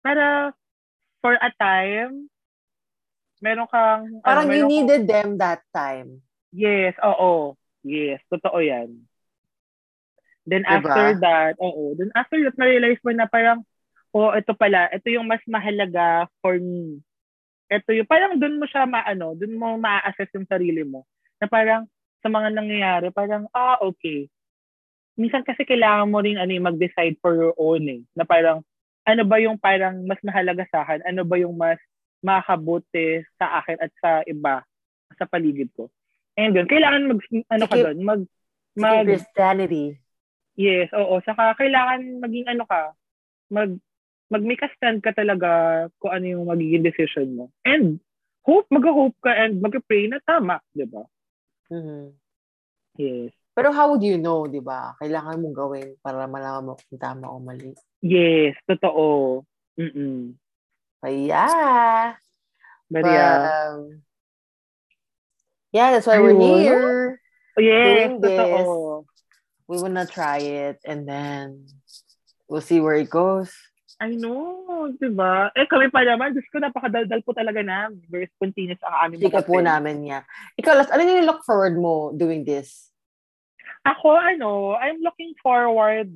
para 0.00 0.54
for 1.20 1.34
a 1.36 1.50
time, 1.58 2.30
meron 3.42 3.68
kang, 3.68 4.20
Parang 4.22 4.46
ano, 4.48 4.54
you 4.54 4.64
meron 4.64 4.68
kang- 4.68 4.70
needed 4.70 5.02
them 5.10 5.28
that 5.36 5.60
time. 5.74 6.22
Yes, 6.54 6.94
oo. 7.02 7.54
Yes, 7.84 8.20
totoo 8.28 8.60
yan. 8.60 9.06
Then 10.48 10.64
Diba? 10.64 10.88
after 10.88 11.06
that, 11.20 11.52
oo. 11.60 11.94
Then 11.96 12.10
after 12.16 12.36
that, 12.42 12.56
na-realize 12.56 13.00
mo 13.04 13.12
na 13.12 13.28
parang, 13.28 13.62
oh, 14.10 14.32
ito 14.34 14.52
pala, 14.56 14.88
ito 14.90 15.06
yung 15.12 15.28
mas 15.28 15.40
mahalaga 15.46 16.26
for 16.40 16.56
me. 16.58 17.04
Ito 17.70 17.94
yung, 17.94 18.08
parang 18.10 18.34
dun 18.34 18.58
mo 18.58 18.66
siya 18.66 18.82
maano, 18.84 19.38
dun 19.38 19.54
mo 19.54 19.78
ma-assess 19.78 20.34
yung 20.34 20.48
sarili 20.50 20.82
mo. 20.82 21.06
Na 21.38 21.46
parang, 21.46 21.86
sa 22.18 22.26
mga 22.26 22.50
nangyayari, 22.50 23.14
parang, 23.14 23.46
ah, 23.54 23.78
okay. 23.78 24.26
Minsan 25.14 25.46
kasi 25.46 25.62
kailangan 25.62 26.10
mo 26.10 26.18
rin 26.18 26.36
ano, 26.36 26.50
mag-decide 26.58 27.14
for 27.22 27.38
your 27.38 27.54
own 27.54 27.86
eh. 27.86 28.02
Na 28.18 28.26
parang, 28.26 28.66
ano 29.06 29.22
ba 29.24 29.38
yung 29.38 29.56
parang 29.56 30.02
mas 30.04 30.18
mahalaga 30.26 30.66
sa 30.68 30.82
akin? 30.84 31.06
Ano 31.06 31.22
ba 31.22 31.38
yung 31.38 31.54
mas 31.54 31.78
makakabuti 32.20 33.24
sa 33.40 33.62
akin 33.62 33.78
at 33.80 33.92
sa 34.02 34.10
iba, 34.28 34.66
sa 35.16 35.24
paligid 35.24 35.72
ko? 35.72 35.88
And 36.36 36.52
yun, 36.52 36.68
kailangan 36.68 37.06
mag, 37.06 37.20
ano 37.48 37.64
ka 37.70 37.76
doon, 37.78 37.98
mag, 38.02 38.22
mag, 38.76 39.06
Christianity. 39.06 39.98
yes, 40.58 40.90
oo, 40.92 41.22
saka 41.24 41.56
kailangan 41.56 42.20
maging 42.20 42.46
ano 42.50 42.64
ka, 42.68 42.92
mag, 43.48 43.78
mag-make 44.30 44.62
a 44.62 44.70
stand 44.78 45.02
ka 45.02 45.10
talaga 45.10 45.90
kung 45.98 46.14
ano 46.14 46.24
yung 46.24 46.46
magiging 46.46 46.86
decision 46.86 47.34
mo. 47.34 47.44
And, 47.66 47.98
hope, 48.46 48.70
mag-hope 48.70 49.18
ka 49.20 49.34
and 49.34 49.58
mag-pray 49.58 50.06
na 50.06 50.22
tama, 50.22 50.62
di 50.70 50.86
ba? 50.86 51.02
Mhm. 51.68 52.14
Yes. 52.96 53.34
Pero 53.54 53.74
how 53.74 53.90
would 53.92 54.06
you 54.06 54.16
know, 54.16 54.46
di 54.46 54.62
ba? 54.62 54.94
Kailangan 55.02 55.42
mong 55.42 55.56
gawin 55.56 55.88
para 56.00 56.24
malaman 56.30 56.72
mo 56.72 56.72
kung 56.78 57.02
tama 57.02 57.26
o 57.28 57.42
mali. 57.42 57.74
Yes, 58.00 58.54
totoo. 58.64 59.42
Mm-mm. 59.76 60.38
Kaya, 61.02 61.46
But 62.90 63.06
yeah. 63.06 63.38
um, 63.70 64.02
yeah, 65.70 65.94
that's 65.94 66.06
why 66.06 66.18
we're 66.18 66.34
here. 66.34 67.20
Yes, 67.58 68.10
doing 68.10 68.20
this. 68.20 68.38
totoo. 68.38 69.06
We 69.70 69.78
wanna 69.78 70.06
try 70.06 70.42
it 70.42 70.82
and 70.82 71.06
then 71.06 71.66
we'll 72.50 72.64
see 72.64 72.82
where 72.82 72.98
it 72.98 73.08
goes. 73.10 73.54
I 74.00 74.16
know, 74.16 74.88
di 74.96 75.12
ba? 75.12 75.52
Eh, 75.52 75.68
kami 75.68 75.92
pa 75.92 76.00
naman, 76.00 76.32
Diyos 76.32 76.48
ko, 76.48 76.56
napakadaldal 76.56 77.20
po 77.20 77.36
talaga 77.36 77.60
na. 77.60 77.92
Very 78.08 78.32
spontaneous 78.32 78.80
ang 78.80 78.96
aming 78.96 79.28
Sikat 79.28 79.44
po 79.44 79.60
namin 79.60 80.00
niya. 80.00 80.24
Ikaw, 80.56 80.72
Las, 80.72 80.88
ano 80.88 81.04
yung 81.04 81.28
look 81.28 81.44
forward 81.44 81.76
mo 81.76 82.08
doing 82.16 82.40
this? 82.40 82.88
Ako, 83.84 84.16
ano, 84.16 84.80
I'm 84.80 85.04
looking 85.04 85.36
forward 85.44 86.08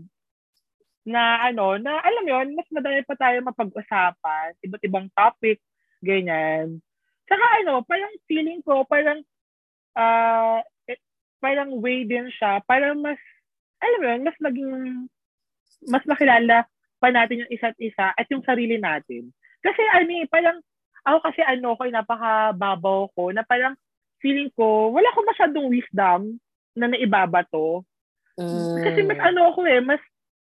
na, 1.05 1.45
ano, 1.45 1.77
na, 1.77 2.01
alam 2.01 2.25
yon 2.25 2.57
mas 2.57 2.65
madami 2.73 3.05
pa 3.05 3.21
tayo 3.21 3.37
mapag-usapan, 3.45 4.57
iba't 4.65 4.85
ibang 4.89 5.13
topic, 5.13 5.61
ganyan. 6.01 6.81
Saka, 7.29 7.45
ano, 7.61 7.85
parang 7.85 8.17
feeling 8.25 8.65
ko, 8.65 8.89
parang, 8.89 9.21
eh, 10.89 11.01
parang 11.37 11.77
way 11.85 12.09
din 12.09 12.33
siya, 12.33 12.65
para 12.65 12.97
mas, 12.97 13.21
alam 13.85 14.01
mo 14.01 14.07
yun, 14.09 14.23
mas 14.25 14.39
maging, 14.41 14.73
mas 15.85 16.05
makilala 16.09 16.65
pa 17.05 17.13
natin 17.13 17.45
yung 17.45 17.53
isa't 17.53 17.77
isa 17.77 18.17
at 18.17 18.27
yung 18.33 18.41
sarili 18.41 18.81
natin. 18.81 19.29
Kasi, 19.61 19.81
ano 19.93 20.09
eh, 20.09 20.25
parang, 20.25 20.57
ako 21.05 21.19
kasi 21.21 21.45
ano 21.45 21.77
ko, 21.77 21.85
napakababaw 21.85 23.13
ko, 23.13 23.29
na 23.29 23.45
parang, 23.45 23.77
feeling 24.25 24.49
ko, 24.57 24.89
wala 24.89 25.13
ko 25.13 25.21
masyadong 25.21 25.69
wisdom 25.69 26.41
na 26.73 26.89
naibabato. 26.89 27.85
Kasi 28.81 29.05
mas 29.05 29.21
Mm. 29.21 29.29
ano 29.29 29.41
ako 29.53 29.61
eh, 29.69 29.85
mas, 29.85 30.01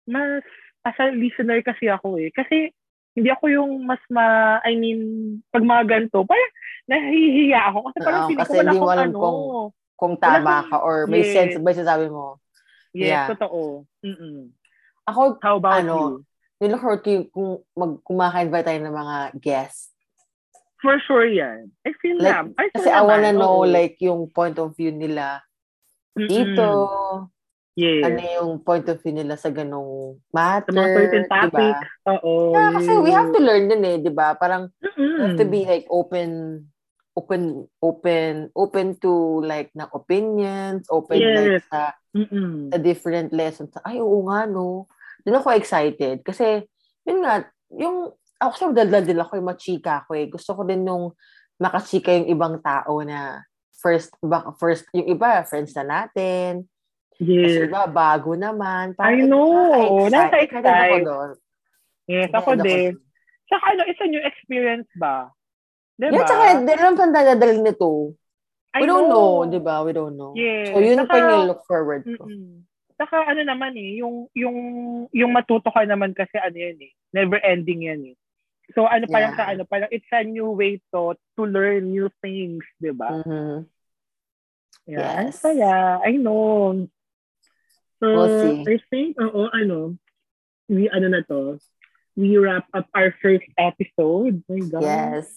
mas, 0.05 0.45
as 0.85 0.99
a 1.01 1.09
listener 1.09 1.65
kasi 1.65 1.89
ako 1.89 2.21
eh. 2.21 2.29
Kasi, 2.29 2.69
hindi 3.17 3.29
ako 3.33 3.45
yung 3.49 3.73
mas 3.89 4.01
ma, 4.13 4.61
I 4.61 4.77
mean, 4.77 5.01
pag 5.49 5.65
mga 5.65 5.85
ganito, 5.89 6.21
parang 6.25 6.53
nahihiya 6.89 7.73
ako. 7.73 7.79
Kasi 7.89 7.99
parang 8.05 8.23
feeling 8.29 8.45
kasi 8.45 8.53
ko 8.53 8.61
wala 8.61 8.73
akong 8.77 8.93
ano. 9.01 9.17
kung- 9.17 9.73
Kung 10.03 10.15
tama 10.19 10.67
ka 10.67 10.83
or 10.83 11.07
may 11.07 11.23
yes. 11.23 11.31
sense 11.31 11.55
ba 11.63 11.71
yung 11.71 11.81
sasabi 11.87 12.07
mo. 12.11 12.37
yes, 12.91 13.07
yeah. 13.09 13.27
totoo. 13.31 13.87
Mm-mm. 14.03 14.51
Ako, 15.07 15.39
How 15.39 15.57
about 15.63 15.79
Ano, 15.81 15.95
you? 15.95 16.09
Forward 16.71 17.03
ko 17.03 17.11
yung 17.11 17.27
kung 17.29 17.51
mag, 17.75 17.93
kumaka-invite 18.07 18.67
tayo 18.67 18.81
ng 18.83 18.95
mga 18.95 19.17
guests. 19.39 19.91
For 20.79 20.99
sure 21.03 21.27
yan. 21.27 21.71
I 21.87 21.91
feel 21.99 22.19
Like, 22.19 22.35
na. 22.35 22.55
I 22.59 22.67
feel 22.71 22.83
Kasi 22.83 22.89
I 22.91 23.03
wanna 23.03 23.31
naman, 23.31 23.39
know 23.39 23.63
oo. 23.63 23.67
like 23.67 23.99
yung 23.99 24.27
point 24.29 24.59
of 24.59 24.75
view 24.75 24.91
nila 24.91 25.43
Mm-mm. 26.15 26.27
dito. 26.27 26.69
Yes. 27.73 28.05
Ano 28.05 28.21
yung 28.21 28.51
point 28.61 28.85
of 28.85 29.01
view 29.01 29.15
nila 29.15 29.35
sa 29.35 29.49
ganong 29.49 30.21
matter. 30.29 30.75
Sa 30.75 30.77
mga 30.77 30.91
certain 30.93 31.25
diba? 31.25 31.33
topics. 31.33 31.87
Oo. 32.05 32.33
Yeah, 32.53 32.71
kasi 32.77 32.91
we 32.99 33.11
have 33.11 33.31
to 33.31 33.41
learn 33.41 33.65
din 33.71 33.83
eh, 33.83 33.97
di 33.97 34.13
ba? 34.13 34.35
Parang 34.35 34.69
Mm-mm. 34.83 35.15
we 35.17 35.21
have 35.25 35.39
to 35.39 35.47
be 35.47 35.63
like 35.65 35.87
open 35.89 36.31
open 37.13 37.69
open 37.85 38.49
open 38.57 38.87
to 38.97 39.13
like 39.45 39.69
na 39.77 39.85
opinions 39.93 40.89
open 40.89 41.21
like 41.21 41.61
Yes. 41.61 41.65
sa, 41.69 41.93
Mm-mm. 42.17 42.73
sa 42.73 42.81
different 42.81 43.29
lessons 43.37 43.69
ay 43.85 44.01
oo 44.01 44.25
nga 44.27 44.49
no 44.49 44.89
doon 45.23 45.39
ako 45.39 45.55
excited 45.55 46.21
kasi 46.27 46.67
yun 47.07 47.23
nga 47.23 47.47
yung 47.73 48.13
ako 48.43 48.51
kasi 48.51 48.65
madaldal 48.75 49.05
din 49.07 49.23
ako 49.23 49.33
yung 49.39 49.51
machika 49.55 50.03
ko 50.11 50.19
eh. 50.19 50.27
Gusto 50.27 50.51
ko 50.59 50.63
din 50.67 50.83
nung 50.83 51.15
makachika 51.63 52.11
yung 52.11 52.27
ibang 52.27 52.59
tao 52.59 52.99
na 53.07 53.47
first, 53.79 54.11
first, 54.59 54.87
yung 54.91 55.07
iba, 55.07 55.47
friends 55.47 55.71
na 55.79 55.87
natin. 55.87 56.67
Yes. 57.23 57.55
Kasi 57.55 57.71
iba, 57.71 57.87
bago 57.87 58.35
naman. 58.35 58.99
I 58.99 59.23
know. 59.23 60.11
Nasa-excite. 60.11 60.67
ako 60.67 60.97
doon. 61.07 61.31
Yes, 62.11 62.31
ako 62.35 62.51
din. 62.59 62.99
Saka 63.47 63.65
ano, 63.79 63.83
isa 63.87 64.05
new 64.11 64.23
experience 64.27 64.91
ba? 64.99 65.31
Diba? 65.95 66.19
Yeah, 66.19 66.27
saka 66.27 66.45
hindi 66.59 66.73
naman 66.75 66.95
pang 66.99 67.15
dadalhin 67.15 67.63
nito. 67.63 68.19
We 68.73 68.83
I 68.83 68.89
don't 68.89 69.07
know, 69.07 69.45
know 69.45 69.53
di 69.53 69.61
ba? 69.61 69.85
We 69.85 69.93
don't 69.93 70.17
know. 70.19 70.33
Yeah. 70.35 70.73
So, 70.73 70.81
yun 70.81 70.99
saka, 71.05 71.13
pa 71.13 71.17
yung 71.21 71.47
look 71.53 71.63
forward 71.69 72.03
ko. 72.09 72.25
Mm-mm. 72.27 72.65
Saka 73.03 73.27
ano 73.27 73.43
naman 73.43 73.75
eh, 73.75 73.99
yung, 73.99 74.31
yung, 74.31 74.57
yung 75.11 75.33
matuto 75.35 75.75
ka 75.75 75.83
naman 75.83 76.15
kasi 76.15 76.39
ano 76.39 76.55
yan 76.55 76.79
eh, 76.79 76.95
never 77.11 77.43
ending 77.43 77.91
yan 77.91 78.15
eh. 78.15 78.17
So 78.79 78.87
ano 78.87 79.11
yeah. 79.11 79.13
parang 79.13 79.33
sa 79.35 79.45
ano, 79.51 79.67
parang 79.67 79.91
it's 79.91 80.07
a 80.15 80.23
new 80.23 80.55
way 80.55 80.79
to 80.95 81.19
to 81.35 81.43
learn 81.43 81.91
new 81.91 82.07
things, 82.23 82.63
'di 82.79 82.95
ba? 82.95 83.11
Mm-hmm. 83.27 83.67
Yeah, 84.87 85.31
yes. 85.31 85.43
Kaya, 85.43 86.03
I 86.03 86.19
know. 86.19 86.87
So, 88.03 88.07
we'll 88.07 88.67
I 88.67 88.83
think, 88.91 89.15
oo, 89.15 89.47
ano, 89.55 89.95
we, 90.67 90.91
ano 90.91 91.07
na 91.07 91.23
to, 91.31 91.63
we 92.19 92.35
wrap 92.35 92.67
up 92.75 92.91
our 92.91 93.15
first 93.23 93.47
episode. 93.55 94.43
My 94.51 94.59
God. 94.67 94.83
Yes. 94.83 95.31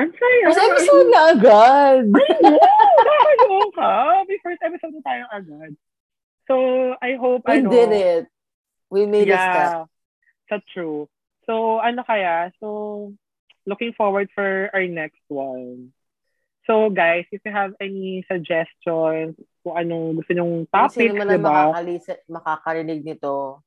Ang 0.00 0.16
saya. 0.16 0.44
First 0.48 0.64
episode 0.72 1.08
na 1.12 1.20
agad. 1.36 2.04
I 2.08 2.28
know. 2.40 2.56
Nakakaloka 2.56 3.68
ka. 3.76 3.92
May 4.24 4.38
first 4.40 4.62
episode 4.64 4.94
na 4.96 5.02
tayo 5.04 5.24
agad. 5.28 5.72
So, 6.50 6.98
I 6.98 7.14
hope, 7.14 7.46
We 7.46 7.62
ano, 7.62 7.70
did 7.70 7.92
it. 7.94 8.24
We 8.90 9.06
made 9.06 9.30
yeah, 9.30 9.38
a 9.38 9.46
step. 9.46 9.86
That's 10.50 10.66
true. 10.74 11.06
So, 11.46 11.78
ano 11.78 12.02
kaya? 12.02 12.50
So, 12.58 13.14
looking 13.70 13.94
forward 13.94 14.34
for 14.34 14.66
our 14.74 14.82
next 14.90 15.22
one. 15.30 15.94
So, 16.66 16.90
guys, 16.90 17.30
if 17.30 17.38
you 17.46 17.54
have 17.54 17.78
any 17.78 18.26
suggestions 18.26 19.38
kung 19.62 19.74
anong 19.78 20.18
gusto 20.18 20.34
nyong 20.34 20.66
topics, 20.74 20.98
Sino 20.98 21.22
man 21.22 21.30
diba? 21.30 21.54
makakalisa, 21.54 22.18
makakarinig 22.26 23.06
nito. 23.06 23.62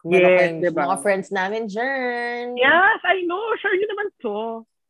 Kung 0.00 0.16
yes, 0.16 0.56
diba? 0.56 0.88
Mga 0.88 1.02
friends 1.04 1.28
namin, 1.28 1.68
Jern. 1.68 2.56
Yes, 2.56 3.00
I 3.04 3.28
know. 3.28 3.44
Sure 3.60 3.76
nyo 3.76 3.86
naman 3.92 4.08
to. 4.24 4.36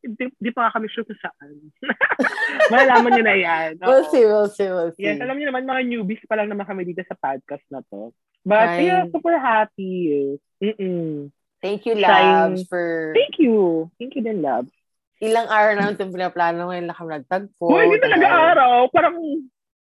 Di, 0.03 0.27
di 0.35 0.51
pa 0.51 0.75
kami 0.75 0.91
sure 0.91 1.07
kung 1.07 1.19
saan. 1.23 1.71
Malalaman 2.75 3.11
nyo 3.15 3.25
na 3.25 3.37
yan. 3.39 3.71
We'll 3.79 4.07
see, 4.11 4.27
we'll 4.27 4.51
see, 4.51 4.67
we'll 4.67 4.91
see. 4.99 5.07
Yes, 5.07 5.23
alam 5.23 5.39
nyo 5.39 5.47
naman, 5.55 5.67
mga 5.67 5.83
newbies 5.87 6.23
pa 6.27 6.35
lang 6.35 6.51
naman 6.51 6.67
kami 6.67 6.83
dito 6.83 7.07
sa 7.07 7.15
podcast 7.15 7.63
na 7.71 7.81
to. 7.87 8.11
But 8.43 8.79
Fine. 8.79 8.83
yeah, 8.83 9.03
super 9.09 9.39
happy. 9.39 9.95
Mm-mm. 10.59 11.31
Thank 11.63 11.87
you, 11.87 11.95
Labs, 11.95 12.67
for... 12.67 13.15
Thank 13.15 13.39
you. 13.39 13.87
Thank 13.95 14.19
you 14.19 14.23
din, 14.27 14.43
Labs. 14.43 14.75
Ilang 15.23 15.47
araw 15.47 15.73
na 15.79 15.95
itong 15.95 16.11
pinaplano 16.11 16.67
ngayon 16.67 16.91
na 16.91 16.99
kami 16.99 17.09
nagtagpo. 17.15 17.71
Oh, 17.71 17.79
hindi 17.79 18.03
talaga 18.03 18.27
araw. 18.27 18.91
Parang 18.91 19.15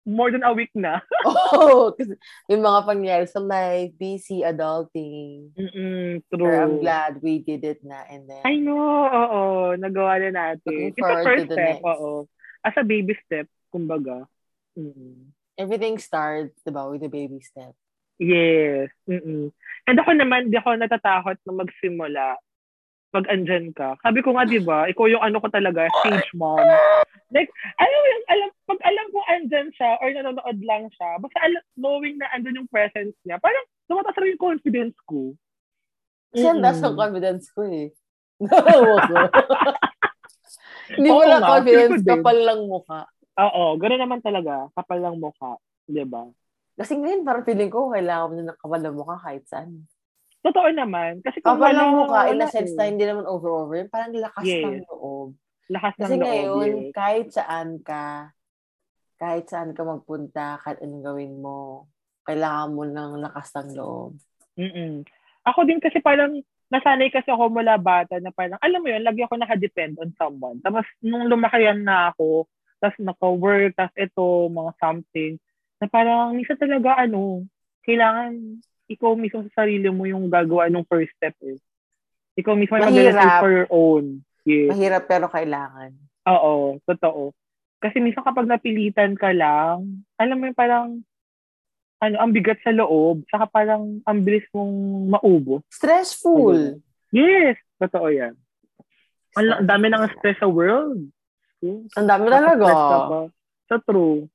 more 0.07 0.31
than 0.31 0.45
a 0.45 0.53
week 0.53 0.71
na. 0.77 1.01
oh, 1.27 1.93
kasi 1.97 2.15
yung 2.53 2.61
mga 2.61 2.81
pangyayari 2.85 3.27
sa 3.29 3.41
life, 3.41 3.93
busy 3.97 4.45
adulting. 4.45 5.51
Mm-mm, 5.57 6.21
true. 6.29 6.45
But 6.45 6.55
I'm 6.61 6.77
glad 6.81 7.11
we 7.25 7.41
did 7.41 7.65
it 7.65 7.81
na 7.81 8.05
and 8.09 8.29
then. 8.29 8.45
I 8.45 8.61
know, 8.61 9.09
oo. 9.09 9.43
Nagawa 9.81 10.21
na 10.21 10.31
natin. 10.31 10.93
It's 10.93 11.01
a 11.01 11.25
first 11.25 11.49
step, 11.49 11.81
next. 11.81 11.85
oo. 11.85 12.29
As 12.65 12.77
a 12.77 12.85
baby 12.85 13.17
step, 13.25 13.49
kumbaga. 13.73 14.29
Mm-mm. 14.77 15.33
Everything 15.57 15.97
starts, 15.99 16.57
diba, 16.67 16.91
with 16.93 17.05
a 17.05 17.13
baby 17.13 17.41
step. 17.41 17.73
Yes. 18.21 18.93
Mm-mm. 19.09 19.51
And 19.89 19.97
ako 20.01 20.17
naman, 20.17 20.53
di 20.53 20.61
ako 20.61 20.79
natatakot 20.79 21.41
na 21.45 21.53
magsimula 21.53 22.39
pag 23.15 23.31
andyan 23.31 23.71
ka. 23.71 23.95
Sabi 24.03 24.27
ko 24.27 24.35
nga, 24.35 24.43
di 24.43 24.59
ba, 24.59 24.91
ikaw 24.91 25.07
yung 25.07 25.23
ano 25.23 25.39
ko 25.39 25.47
talaga, 25.47 25.87
stage 26.03 26.35
mom. 26.35 26.59
Like, 27.31 27.47
alam 27.79 27.99
mo 28.03 28.07
yung, 28.11 28.25
alam, 28.27 28.49
pag 28.67 28.81
alam 28.83 29.07
ko 29.15 29.19
andyan 29.31 29.69
siya 29.71 29.91
or 30.03 30.11
nanonood 30.11 30.59
lang 30.67 30.91
siya, 30.99 31.23
basta 31.23 31.39
alam, 31.47 31.63
knowing 31.79 32.19
na 32.19 32.27
andun 32.35 32.59
yung 32.59 32.71
presence 32.75 33.15
niya, 33.23 33.39
parang 33.39 33.63
tumataas 33.87 34.19
rin 34.19 34.35
yung 34.35 34.43
confidence 34.43 34.99
ko. 35.07 35.39
Kasi 36.35 36.43
mm-hmm. 36.43 36.67
ang 36.67 36.83
ang 36.83 36.99
confidence 36.99 37.47
ko 37.55 37.63
eh. 37.71 37.95
Nawa 38.43 38.97
ko. 39.07 39.15
Hindi 40.99 41.09
mo 41.09 41.23
lang 41.23 41.43
confidence, 41.47 42.03
kapal 42.03 42.39
lang 42.43 42.61
mukha. 42.67 43.01
Oo, 43.39 43.79
gano'n 43.79 44.03
naman 44.03 44.21
talaga, 44.27 44.67
kapal 44.75 44.99
lang 44.99 45.23
mukha. 45.23 45.55
Di 45.87 46.03
ba? 46.03 46.27
Kasi 46.75 46.99
ngayon, 46.99 47.23
parang 47.23 47.47
feeling 47.47 47.71
ko, 47.71 47.95
kailangan 47.95 48.27
mo 48.27 48.35
na 48.35 48.45
ng 48.51 48.59
kapal 48.59 48.81
ng 48.83 48.97
mukha 48.99 49.17
kahit 49.23 49.47
saan. 49.47 49.87
Totoo 50.45 50.69
naman. 50.77 51.25
Kasi 51.25 51.41
kung 51.41 51.57
kapal 51.57 51.73
ng 51.73 51.93
mukha, 52.05 52.21
in 52.29 52.45
a 52.45 52.49
sense 52.53 52.77
na 52.77 52.85
hindi 52.85 53.09
naman 53.09 53.25
over-over, 53.25 53.89
parang 53.89 54.13
lakas 54.13 54.45
yes. 54.45 54.61
ng 54.61 54.85
loob. 54.85 55.33
Lakas 55.73 55.95
Kasi 55.97 56.15
ng 56.15 56.21
loob. 56.21 56.21
Kasi 56.21 56.29
ngayon, 56.29 56.69
yes. 56.69 56.93
kahit 56.93 57.27
saan 57.33 57.69
ka, 57.81 58.05
kahit 59.17 59.45
saan 59.49 59.73
ka 59.73 59.83
magpunta, 59.89 60.61
kahit 60.61 60.85
anong 60.85 61.01
gawin 61.01 61.41
mo, 61.41 61.89
kailangan 62.29 62.77
mo 62.77 62.83
ng 62.85 63.13
lakas 63.25 63.57
ng 63.57 63.69
loob. 63.73 64.13
Mm-mm. 64.61 65.09
Ako 65.49 65.65
din 65.65 65.81
kasi 65.81 66.05
parang 66.05 66.45
nasanay 66.69 67.09
kasi 67.09 67.33
ako 67.33 67.49
mula 67.49 67.81
bata 67.81 68.21
na 68.21 68.29
parang, 68.29 68.61
alam 68.61 68.81
mo 68.85 68.89
yun, 68.93 69.01
lagi 69.01 69.25
ako 69.25 69.41
nakadepend 69.41 69.97
on 69.97 70.13
someone. 70.21 70.61
Tapos 70.61 70.85
nung 71.01 71.25
lumakayan 71.25 71.81
na 71.81 72.13
ako, 72.13 72.45
tapos 72.85 73.01
naka-work, 73.01 73.73
tapos 73.81 73.97
ito, 73.97 74.53
mga 74.53 74.73
something, 74.77 75.33
na 75.81 75.87
parang 75.89 76.37
minsan 76.37 76.61
talaga 76.61 77.01
ano, 77.01 77.49
kailangan 77.85 78.61
ikaw 78.91 79.17
mismo 79.17 79.45
sa 79.49 79.65
sarili 79.65 79.89
mo 79.89 80.05
yung 80.05 80.29
gagawa 80.29 80.69
ng 80.69 80.85
first 80.89 81.13
step 81.17 81.35
eh. 81.45 81.57
Ikaw 82.37 82.53
mismo 82.59 82.77
yung 82.77 82.91
mag 82.91 83.41
for 83.41 83.53
your 83.53 83.71
own. 83.71 84.21
Yes. 84.45 84.69
Mahirap 84.75 85.09
pero 85.09 85.27
kailangan. 85.33 85.97
Oo, 86.29 86.77
totoo. 86.85 87.33
Kasi 87.81 88.01
minsan 88.01 88.25
kapag 88.25 88.49
napilitan 88.49 89.17
ka 89.17 89.33
lang, 89.33 90.05
alam 90.17 90.37
mo 90.37 90.49
yung 90.49 90.57
parang 90.57 90.89
ano, 92.01 92.17
ang 92.21 92.31
bigat 92.33 92.61
sa 92.61 92.73
loob, 92.73 93.25
saka 93.33 93.49
parang 93.49 94.05
ang 94.05 94.19
bilis 94.21 94.45
mong 94.53 94.75
maubo. 95.17 95.65
Stressful. 95.73 96.81
Yes, 97.09 97.57
totoo 97.81 98.13
yan. 98.13 98.37
Ang 99.35 99.65
dami 99.65 99.89
ng 99.89 100.05
stress 100.19 100.37
sa 100.37 100.49
world. 100.51 101.09
Ang 101.97 102.07
dami 102.07 102.29
talaga. 102.29 102.69
Sa 103.71 103.81
true. 103.81 104.29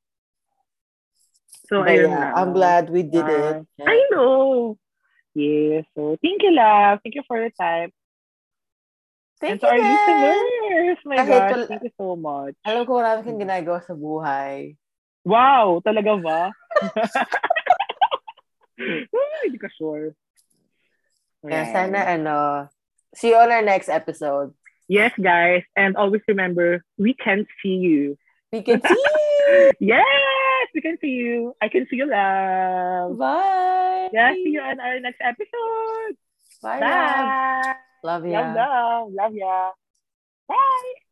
So, 1.69 1.85
But 1.85 1.93
ayun 1.93 2.09
yeah, 2.09 2.33
na. 2.33 2.33
I'm 2.33 2.51
glad 2.51 2.89
we 2.89 3.05
did 3.05 3.29
uh, 3.29 3.61
it. 3.61 3.85
I 3.85 3.97
know. 4.09 4.75
Yeah, 5.37 5.85
so 5.93 6.17
thank 6.17 6.41
you, 6.41 6.51
love. 6.51 6.99
Thank 7.05 7.13
you 7.13 7.23
for 7.29 7.37
your 7.37 7.53
time. 7.53 7.93
Thank 9.39 9.61
And 9.61 9.61
you, 9.61 9.69
our 9.69 9.77
listeners. 9.79 10.99
My 11.05 11.15
Kahit 11.21 11.29
gosh, 11.29 11.51
wala, 11.53 11.65
thank 11.69 11.85
you 11.85 11.95
so 11.95 12.17
much. 12.17 12.55
Alam 12.65 12.83
ko 12.83 12.91
marami 12.99 13.21
kang 13.23 13.39
ginagawa 13.39 13.79
sa 13.85 13.93
buhay. 13.93 14.75
Wow, 15.23 15.79
talaga 15.85 16.11
ba? 16.19 16.41
Hindi 19.45 19.61
ka 19.61 19.69
sure. 19.77 20.17
Yeah, 21.45 21.71
sana 21.71 22.03
ano, 22.03 22.67
see 23.15 23.31
you 23.31 23.39
on 23.39 23.53
our 23.53 23.63
next 23.63 23.87
episode. 23.87 24.51
Yes, 24.89 25.13
guys. 25.15 25.63
And 25.77 25.95
always 25.95 26.25
remember, 26.27 26.83
we 26.97 27.13
can 27.13 27.45
see 27.61 27.79
you. 27.79 28.17
We 28.51 28.65
can 28.65 28.81
see 28.81 28.91
you. 28.91 29.71
yes, 29.95 30.03
we 30.73 30.81
can 30.81 30.97
see 31.01 31.15
you. 31.15 31.55
I 31.61 31.69
can 31.69 31.87
see 31.89 31.97
you, 31.97 32.07
love. 32.09 33.17
Bye. 33.17 34.09
Yeah, 34.13 34.33
see 34.33 34.53
you 34.55 34.61
on 34.61 34.79
our 34.79 34.99
next 34.99 35.21
episode. 35.21 36.15
Bye. 36.61 36.79
Bye. 36.79 37.75
Love, 38.03 38.23
love 38.23 38.31
ya. 38.31 38.41
Love, 38.41 38.55
love. 38.55 39.13
Love 39.13 39.35
ya. 39.35 39.71
Bye. 40.47 41.08